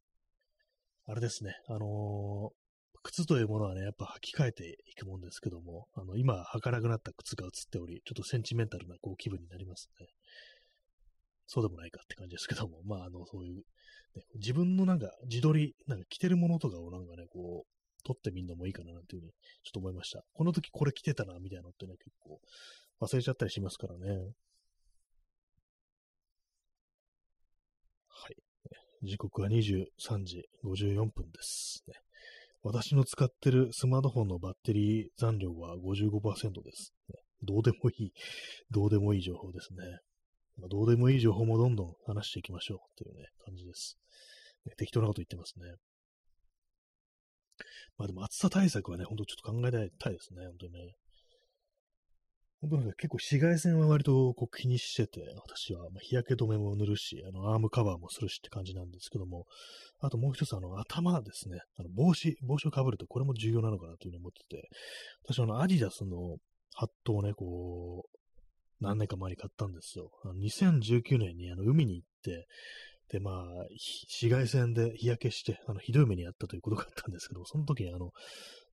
[1.07, 2.68] あれですね、あのー、
[3.03, 10.07] 靴というものはね、やっぱ履き替えていくもんですけども、あの、今履かなくなった靴が映っており、ちょっとセンチメンタルなこう気分になりますね。
[11.47, 13.57] そうでもないかって感じですけども、 まあ、あの、そういう、
[14.15, 19.33] ね、自分のなんか自撮り、なんか着てるものとかをなんかね、こう、撮ってみるのもいいかななんていうふうに、
[19.65, 20.25] ちょっと思いました。
[20.33, 22.41] この時これ着てたな、みたいなのってね、結構
[23.01, 24.33] 忘れちゃったりしますからね。
[28.09, 28.37] はい
[29.03, 31.95] 時刻は23時54分です、ね。
[32.63, 36.93] 私の使ってるスマートフォンのバッテリー残量は55%です、
[37.43, 38.13] どうでもいい、
[38.71, 40.01] どうでもいい情報ですね。
[40.59, 43.97] まあ、どうでもいい情報もどんどん話していきましょうというね、感じです。
[44.67, 45.77] ね、適当なこと言ってますね。
[47.97, 50.95] まあでも暑さ対策はね、ほんとちょっと考えたいですね、本当にね。
[52.61, 59.47] 本当なんか結構紫外線は割とこう気にしてて、私は、日焼け止めも塗るし、あの、アームカバーもするしって感じなんですけども、
[60.01, 61.61] あともう一つ、あの、頭ですね。
[61.77, 64.69] あの、帽子、帽子をかぶるとこれも重要なのかなというふうに思ってて、
[65.25, 66.39] 私、あの、アディダスの
[66.75, 68.19] ハットをね、こう、
[68.81, 70.11] 何年か前に買ったんですよ。
[70.25, 72.47] あの2019年にあの海に行って、
[73.11, 73.45] で、まあ、
[74.13, 78.13] 紫外線で日焼けして、あの、ひどい目にあったということがあったんですけども、その時にあの、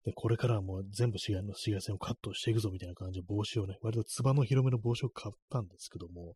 [0.05, 6.33] で、これからはもう全部紫外紫外線をカットしていくぞみたいな感じで帽子をね、割とつばの広めの帽子を買ったんですけども、やっ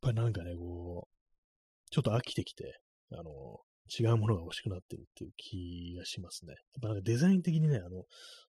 [0.00, 2.80] ぱりなんかね、こう、ちょっと飽きてきて、
[3.12, 3.58] あの、
[3.98, 6.52] 違うものが欲しくなってるっていう気がしますね。
[6.52, 8.04] やっぱなんかデザイン的にね、あの、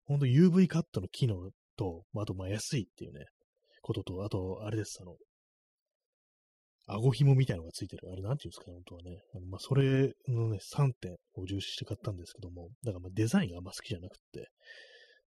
[0.05, 3.26] ほんと UV カットの機能と、あとまあ安いっていうね、
[3.82, 5.15] ことと、あと、あれです、あの、
[6.88, 8.10] 顎紐みたいのがついてる。
[8.12, 9.22] あれなんていうんですかね、本当はね。
[9.36, 14.50] あのまあ、それのね、3点を重視して買ったんですけども、だからまあデザインがあんま好きじゃなくて、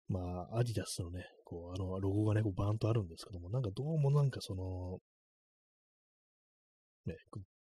[0.08, 0.20] ま
[0.52, 5.00] あ、アディダスのね、こう、あの、ロゴがね、こうバーンとあるんですけども、なんかどうもなんかその、
[7.06, 7.16] ね、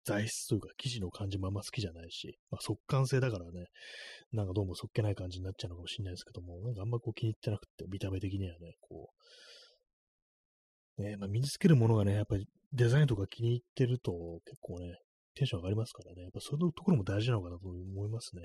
[0.05, 3.66] 材質というか生地の感じもあんま好きじゃないし、まあ、速乾性だからね、
[4.32, 9.11] なんかどうもそっけない感じになっちゃうのかもしれないですけども、なんかあんまこう気に入ってなくて、見た目的にはね、こ
[10.99, 14.12] う、ね、まあ、身につけるものがね、やっぱりデザインとか気に入ってると
[14.44, 14.98] 結構ね、
[15.36, 16.22] テンション上がりますからね。
[16.22, 18.42] やっぱそういうところも大事なのかなと思いますね。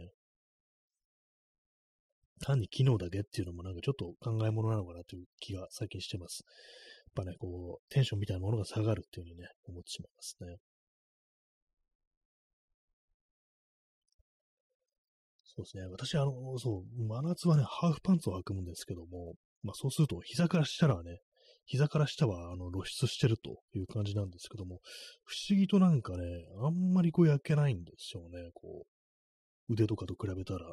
[2.41, 6.43] 単に機能だけっていうのもなんかちょっと考え物なのかなという気が最近してます。
[7.15, 10.57] やっぱね、こう、テンションみたいなものが下がるっていうふうにね、思ってしまいますね。
[15.43, 15.87] そうですね。
[15.87, 21.17] 私、あの、そう、真夏はね、ハーフパンツを履くんですけども、まあそうすると膝からしたらね、
[21.69, 24.79] 膝から下はあの露出してるという感じなんですけども、
[25.23, 26.23] 不思議となんかね、
[26.63, 28.85] あんまりこう焼けないんですよね、こ
[29.69, 29.73] う。
[29.73, 30.65] 腕とかと比べたら。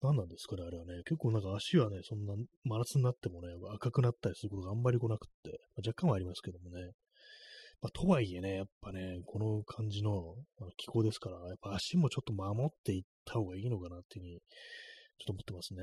[0.00, 1.02] 何なんですかね、あれはね。
[1.04, 2.32] 結構なんか足はね、そんな
[2.64, 6.92] 真夏になってもね、赤くなったりすることがあんまり来なくって、まあ、若干はありますけどもね。
[7.82, 15.82] まあ、とはいえね、やっぱね、この感じのあの気候ですから、やっぱ足もちょっと守っていった方がいいのかなっていうふうに、ちょっと思ってますね。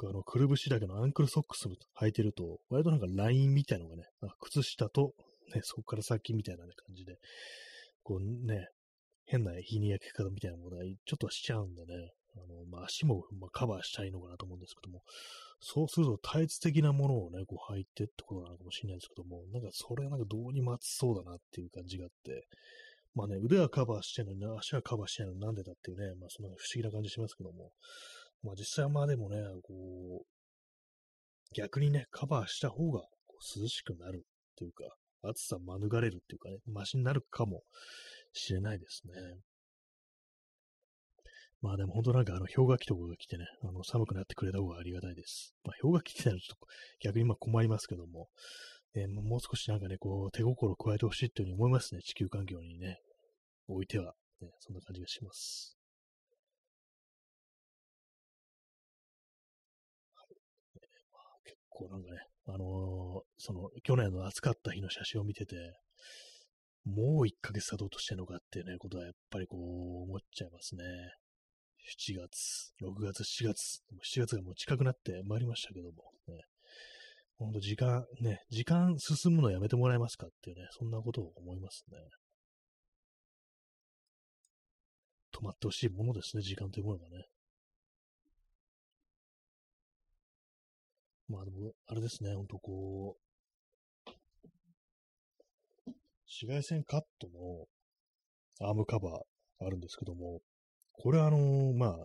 [0.00, 1.68] 結構あの、くるぶしだけのアンクルソックス
[2.00, 4.04] 履いてると、割となんかラインみたいのがね、
[4.40, 5.12] 靴下と、
[5.54, 7.18] ね、そこから先みたいな、ね、感じで、
[8.02, 8.68] こうね、
[9.26, 15.02] 変な日に焼き方みたいなものがちょっとしちゃうんでね、あの、まあ、足も、まあ、カバーしたいのかなと思うんですけども、
[15.60, 22.46] そうするとタイツ的なものをね、こう履いてってことなのかもしれないですけども、なんかそれはなんかどうにも熱そうだなっていう感じがあって、
[23.14, 27.72] まあね、腕はカバーしてるのに、足はカバーしてないのになんでだっていうね、まあそんな不思議な感じしますけども、
[28.42, 30.26] まあ実際はまあでもね、こう、
[31.54, 33.02] 逆にね、カバーした方が
[33.56, 34.84] 涼しくなるっていうか、
[35.22, 37.62] 暑さ免れるっていうかね、マシになるかも
[38.32, 39.12] しれないですね。
[41.60, 45.54] まあでも本当なんかあの氷河期とかが来てね、あの寒くなってくれた方がありがたいです。
[45.64, 46.66] まあ氷河期来たらちょっと
[47.00, 48.28] 逆にまあ困りますけども、
[48.94, 52.00] えー、もう少しなんかね、こう手心を加えてほしいっていうふうに思いますね。
[52.02, 52.98] 地球環境にね、
[53.68, 54.48] おいては、ね。
[54.60, 55.79] そんな感じがします。
[61.88, 65.56] なんかね、あのー、その去年の暑かった日の写真を見てて、
[66.84, 70.84] もう1ヶ月経とうとしてるのかっていうね、ことはやっぱりこう思っちゃいますね。
[71.98, 73.82] 7月、6月、7月、
[74.16, 76.44] 7月がもう近くなってまいりましたけども、ね、
[77.38, 81.98] ほんと時間、ね、時間進むのやめてもらえますかっていうね、そんなことを思いますね。
[85.32, 87.24] 止まってほしいものですね、時間というものがね。
[91.30, 93.30] まあでも、あれですね、ほんとこう、
[96.26, 97.28] 紫外線カット
[98.60, 100.40] のアームカバーあるんですけども、
[100.92, 101.96] これはあのー、まあ、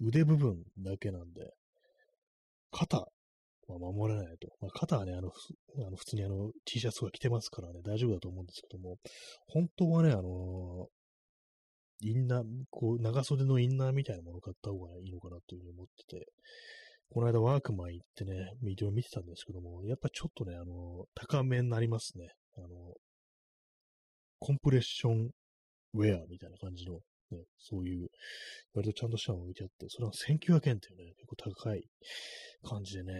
[0.00, 1.52] 腕部分だけなんで、
[2.70, 3.06] 肩は
[3.78, 4.48] 守れないと。
[4.60, 5.30] まあ、肩はね、あの、
[5.86, 8.96] あの普通にあの T シャツとか着てますからね、大丈夫だと思うんですけども、
[9.48, 16.26] 本当はね、あのー、インナー、こう、長袖のインナーみたいなものを買った方がいいのかなというふうに思ってて、
[17.12, 22.30] この間ワークマン行ってね、ビデオ見てたんですけども、やっぱちょっとね、あの、高めになりますね。
[22.56, 22.68] あの、
[24.38, 25.30] コンプレッション
[25.92, 27.00] ウェアみたいな感じの
[27.30, 28.08] ね、そういう、
[28.72, 31.84] 割とちゃんとしたの置いてあって、それは1900円っていうね、結構高い
[32.64, 33.12] 感じでね、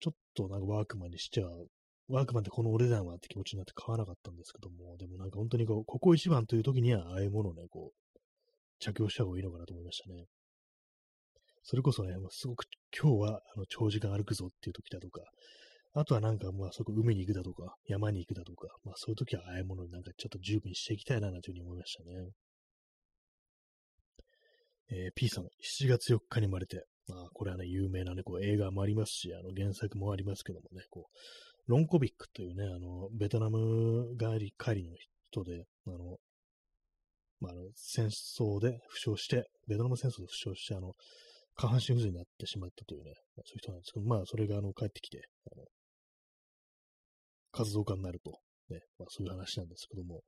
[0.00, 1.50] ちょっとなんかワークマンにしては、
[2.08, 8.20] ワークマンってこのお値段はって気持ちになって買わなかったんですけども、でもなんか本当にこう、ここ一番という時には、ああいうものをね、こう、
[8.80, 10.26] 着用した方がいいのかなと思いましたね。
[11.62, 12.64] それこそね、すごく
[12.96, 15.22] 今日はあの長時間歩くぞっていう時だとか、
[15.92, 22.30] あとはなんかまあそこ海に行くだとか、山に行くだとか、まあそういう時はああいうものになんかちょっと十分していきたいなというふうに思いましたね。
[24.92, 34.96] えー、P さん、7月4日に生まれて、まあ、これはね、有名なね、こう映画もありますし、あの原作もありますけどもね、こう、ロンコビックというね、あの、ベトナム帰り、帰りの
[35.30, 36.16] 人で、あの、
[37.40, 40.94] まあ、あの戦争で負傷して、ベトナム戦争で負傷して、あの、
[41.60, 45.20] 下半身不随になってしまったというね、ま、そういう人なんですけど、まあ、それがあの帰ってきて、
[45.52, 45.64] あの
[47.52, 48.30] 活動家になると
[48.70, 50.22] ね、まあ、そういう話なんですけども、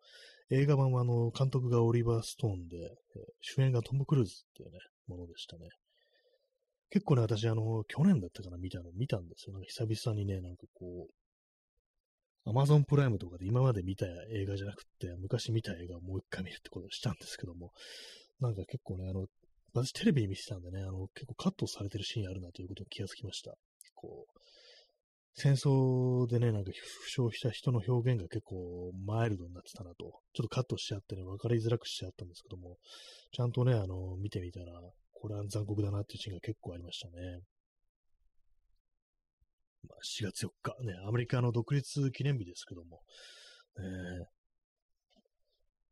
[0.50, 4.78] 映画版はあの監督がオリバー・ストーンで、えー、主演がトム・クルーズっていうね、
[5.08, 5.70] ものでしたね。
[6.90, 9.54] 結構ね、私、あの、去年だったかな、見たの、見たんですよ。
[9.54, 14.04] なんか久々にね、なんかこう、アマゾンプライムとかで今まで見た
[14.34, 17.70] 映画じゃなくて、昔見た映画をもう一回見るってことをしたんですけども、
[18.40, 19.26] なんか結構ね、あの、
[19.74, 23.54] 私テレビ見てたんでね、あの、結構カットされてるシーンあるなということに気がつきました。
[23.94, 24.38] こう、
[25.34, 32.76] 戦争でね、なんか負傷した人の表現が結構マイルドになってたなと、ちょっとカットしちゃってね、分かりづらくしちゃったんですけども、
[33.32, 34.78] ちゃんとね、あの、見てみたら、
[35.12, 37.40] これは残酷だなっていうシーンが結構ありましたね。
[39.88, 43.00] まあ、4月4日、ね、アメリカの独立記念日ですけども、
[43.78, 44.41] えー、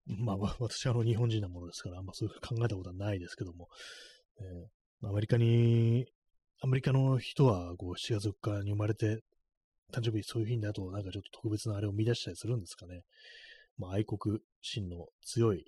[0.07, 3.69] まあ、 私はあの日本人なものですから、あんまそういう考えたことはないですけども、
[4.41, 6.07] えー、アメリカに、
[6.63, 9.23] アメリカの人はこう7月4日に生まれて
[9.91, 13.03] 誕生日そういう日になると、なんかちょっと特別なあれを見出したりするんですかね。
[13.77, 15.65] まあ、愛国心の強い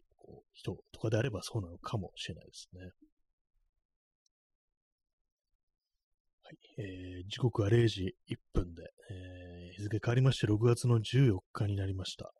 [0.52, 2.80] 人とかであればそうなのかもしれないですね。
[6.42, 6.58] はい。
[6.78, 12.32] えー、時刻は0時1分で、えー、日付変わりまして6月の14日になりました。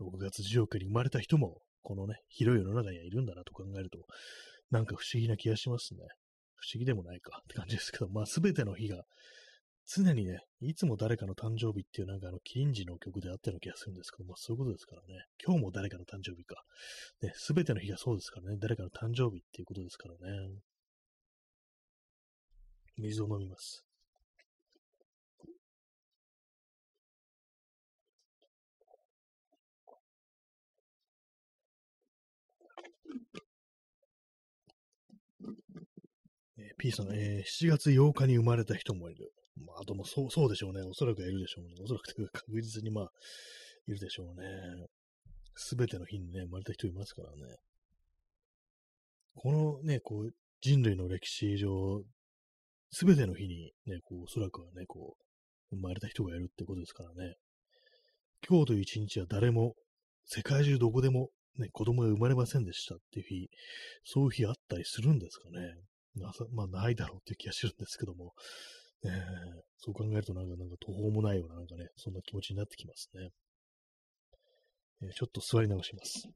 [0.00, 3.98] 6月14日に生まれた人も、このね、広い世の中にはいるんだなと考えると、
[4.70, 6.00] なんか不思議な気がしますね。
[6.56, 9.04] 不思議でもないかって感じですけど、まあ、すべての日が
[9.86, 15.26] 常にね、いつも誰かの誕生日っていうなんかあの、キリンジの曲であったような気がするんですけども、そういうことですからね。
[15.44, 16.56] 今日も誰かの誕生日か。
[17.20, 18.56] ね、すべての日がそうですからね。
[18.58, 20.48] 誰かの誕生日っていうことですからね。
[22.96, 23.84] 水を飲みます。
[36.84, 39.32] P さん、えー、7月8日に生まれた人もいる。
[39.56, 40.82] まあ、あともそう、そうでしょうね。
[40.82, 41.70] おそらくいるでしょうね。
[41.82, 43.10] おそらくというか確実にまあ、
[43.88, 44.86] いるでしょうね。
[45.54, 47.56] すべての日にね、生まれた人いますからね。
[49.34, 50.30] このね、こう、
[50.60, 52.02] 人類の歴史上、
[52.90, 55.16] すべての日にね、こう、おそらくはね、こ
[55.72, 57.36] う、生まれた人がいるってことですからね。
[58.46, 59.74] 今日という一日は誰も、
[60.26, 63.48] 世界中どこでも、ね、子供が生まれませんでしたっていう日、
[64.04, 65.76] そういう日あったりするんですかね。
[66.52, 68.34] まあ、ないだろうっていう気がするんですけども、
[69.04, 69.10] えー、
[69.78, 73.30] そう考えるとなんか、なんか途方もないような、なんかね、そんな気持ちになってきますね。
[75.02, 76.28] えー、ちょっと座り直します。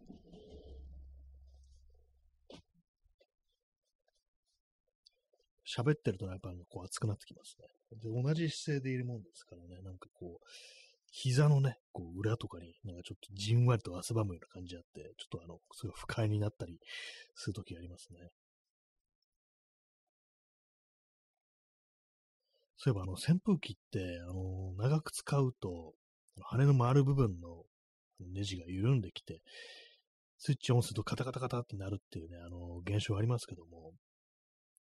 [5.68, 7.68] 喋ってるとやっぱこう熱くなってきますね。
[8.00, 10.46] で、同じ姿勢でいるもんですからね、なんかこう、
[11.10, 16.78] 膝のね、こう裏とかになんかちょっとじんわりと汗ばむような感じがあって、ちょっとあの、すごい不快になったり
[17.34, 18.30] するときありますね。
[22.78, 25.94] そういえばあの、扇風機って、あの、長く使うと、
[26.40, 27.64] 羽の回る部分の
[28.20, 29.42] ネジが緩んできて、
[30.38, 33.92] スイッチオンするとカタカタカタってなるっていうね、あの、現象ありますけども、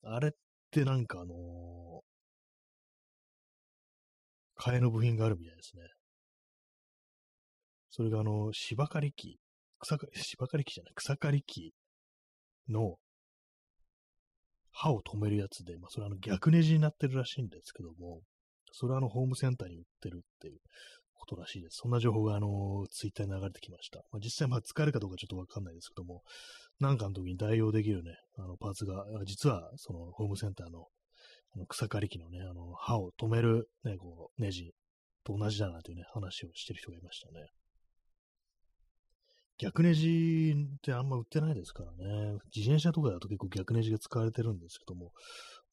[0.04, 0.30] あれっ
[0.70, 2.02] てなんかあの
[4.58, 5.82] 替えの部品があるみたいですね。
[7.90, 9.38] それがあの、芝刈り機、
[9.80, 11.72] 草刈り、芝刈り機じゃない、草刈り機
[12.68, 12.96] の
[14.76, 18.20] 刃を止めるやつで、まあ、それはあの逆ネジになってるらしいんですけども、
[18.72, 20.58] それはあのホームセンターに売ってるっていう
[21.14, 21.78] ことらしいです。
[21.82, 24.00] そんな情報があの、ツイッターに流れてきました。
[24.12, 26.22] まあ、実際まあ使えるかどうかちょっとわかんないですけども、
[26.78, 30.86] なんかの時に代用できるね、あのパーツが、実はそのホームセンターの
[31.54, 34.72] あの草刈り機のね、あの刃を止めるね、こう、ネジ
[35.24, 37.46] と同じだなというね、話をしてる人がいましたね。
[39.58, 42.38] 逆ネジってあんま売ってないですからね。
[42.54, 45.12] 自転車とかだと結構逆ネジが使われてるんですけども、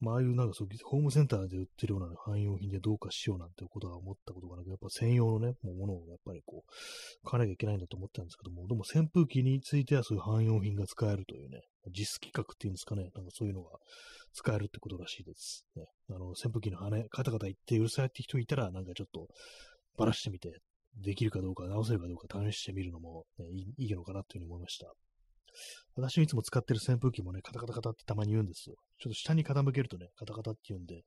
[0.00, 11.60] まあ、ああいうなんかそう、ホームセンターで売ってるような、汎用品でどうかしようなんてことは思ったことがなく、やっぱ専用のね、もうものをやっぱりこう、買わなきゃいけないんだと思ったんですけども、でも扇風機についてはそういう汎用品が使えるというね、
[11.92, 13.70] 実規格っていうんですかね、なんかそういうのが
[14.32, 15.66] 使えるってことらしいです。
[15.76, 19.28] ね、あの、扇風機の羽、カタカタ言ってうるさいって人いたら、なんかちょっと、
[19.96, 20.58] ばらしてみて、
[20.96, 23.46] できるかどうか、直せるかどうか試してみるのも、ね、
[23.78, 24.92] いいのかなというふうに思いました。
[25.96, 28.76] 私いつも使ってる扇風機もね、カタカタカタってたまに言うんですよ。
[28.98, 31.02] ちょっと下に傾けるとね、カタカタって言うんで、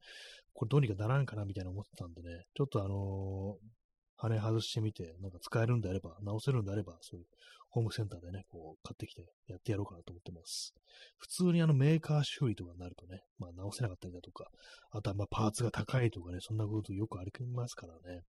[0.53, 7.25] これどうにかならんかなみたいな思ってたんでね、ちょっとあのー、羽外してみて、なんか使えるんであれば、直せるんであれば、そういう
[7.69, 10.73] ホームセンターでね、こう買ってきてやってやろうかなと思ってます。
[11.17, 14.49] 普通にあのメーカー修理とかになるとね、まあ直せなかったりだとか、
[14.91, 18.21] あとはまあパーツが高いとかね、そんなことよくありますからね。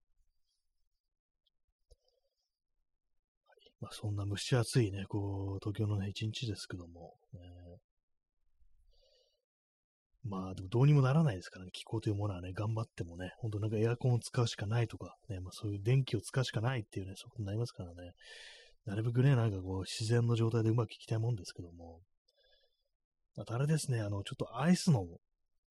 [3.79, 7.39] まあ、そんな蒸し暑いね、こう、東京のね、一日ですけども、ね、
[10.23, 18.11] まあ、でもどうにもならないですからね、気候というものはね、頑張ってもね、ほんとなんかエアコンを使うしかないとか、ね、まあそういう電気を使うしかないっていうね、そこになりますからね、
[18.85, 21.99] なるべくね、なんかこう、自然の状態でうまくいきたいもんですけども、
[23.37, 25.05] あとあれですね、あの、ちょっとアイスの、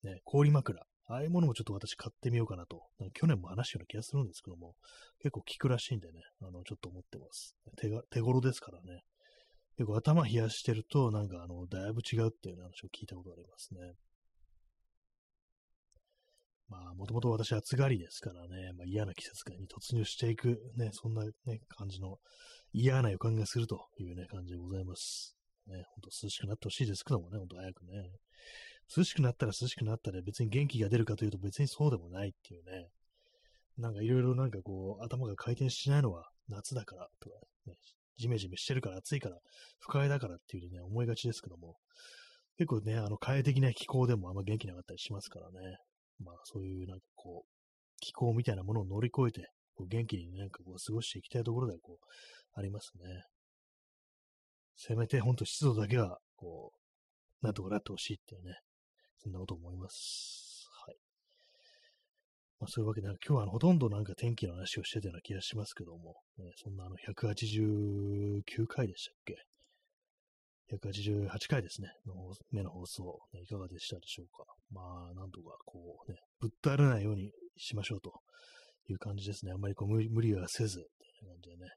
[0.05, 2.83] ね、氷枕、ああいうものもちょっと私買ってみようかなと。
[2.99, 4.75] な去年も話したような気がするんですけども、
[5.21, 7.55] 結構効くらしいんでね、あの、ちょっと思ってます。
[7.77, 9.03] 手が、手頃ですからね。
[9.77, 13.93] 結構頭冷やしてると、なんかあの、だいぶ違うっていう話を聞いたことがありますね。
[16.69, 22.17] まあ、もともと私暑がりですからね、まあ、嫌な季節に突入していく、ね、そんなね、感じの
[22.73, 25.37] 嫌な予感がするというね、感じでございます。
[25.69, 28.11] ね、ほんと涼しくなってほしいですけどもね、ほんと早くね。
[28.95, 32.89] 涼しくなったら涼しくなったら別に元気が出るかというと別にそうでもないっていうね。
[33.79, 37.75] なんかいろいろなんかこう頭が回転しないのは夏だからとか、ね、
[38.17, 39.37] ジメジメしてるから暑いから
[39.81, 41.77] 不快だからっていうね思いがちですけども、
[42.59, 45.77] 結構ね、あの快適な気候でもあんま元気なかったりしますからね。
[46.25, 47.51] まあそういうなんかこう、
[48.01, 53.25] 気候みたいなものを乗り越えて、こう元気になんかこう過ごしていきたいところではこう、ありますね。
[54.77, 56.73] せめてほんと湿度だけは、こ
[57.43, 58.55] う、なんとかなってほしいっていうね、
[59.19, 60.69] そんなこと思います。
[60.87, 60.97] はい。
[62.61, 69.37] まあ、そういうわけで、今日はあのほとんどなんか天気の話をしてたような気がしますけども、ね、そんなあの189回でしたっけ
[70.75, 72.15] ?188 回ですね、の
[72.51, 74.45] 目の放送、ね、いかがでしたでしょうか？
[74.71, 78.21] まあ、なんとかこうね、ぶっ倒れないようにしましょうと
[78.89, 79.53] いう感じですね。
[79.53, 81.71] あんまりこう無理はせず、っていう感じでね。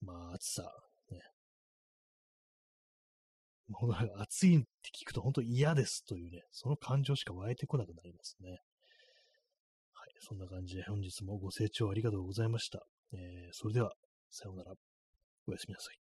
[0.00, 0.70] まあ、暑さ、
[3.72, 8.50] ほんと暑いって聞くと本当嫌ですというね、その感情しか湧いてこなくなりますね。
[9.92, 12.84] はい、そんな感じで本日もご清聴ありがとうございました。
[13.12, 13.92] えー、それでは、
[14.30, 14.72] さようなら。
[15.46, 16.01] おやすみなさい。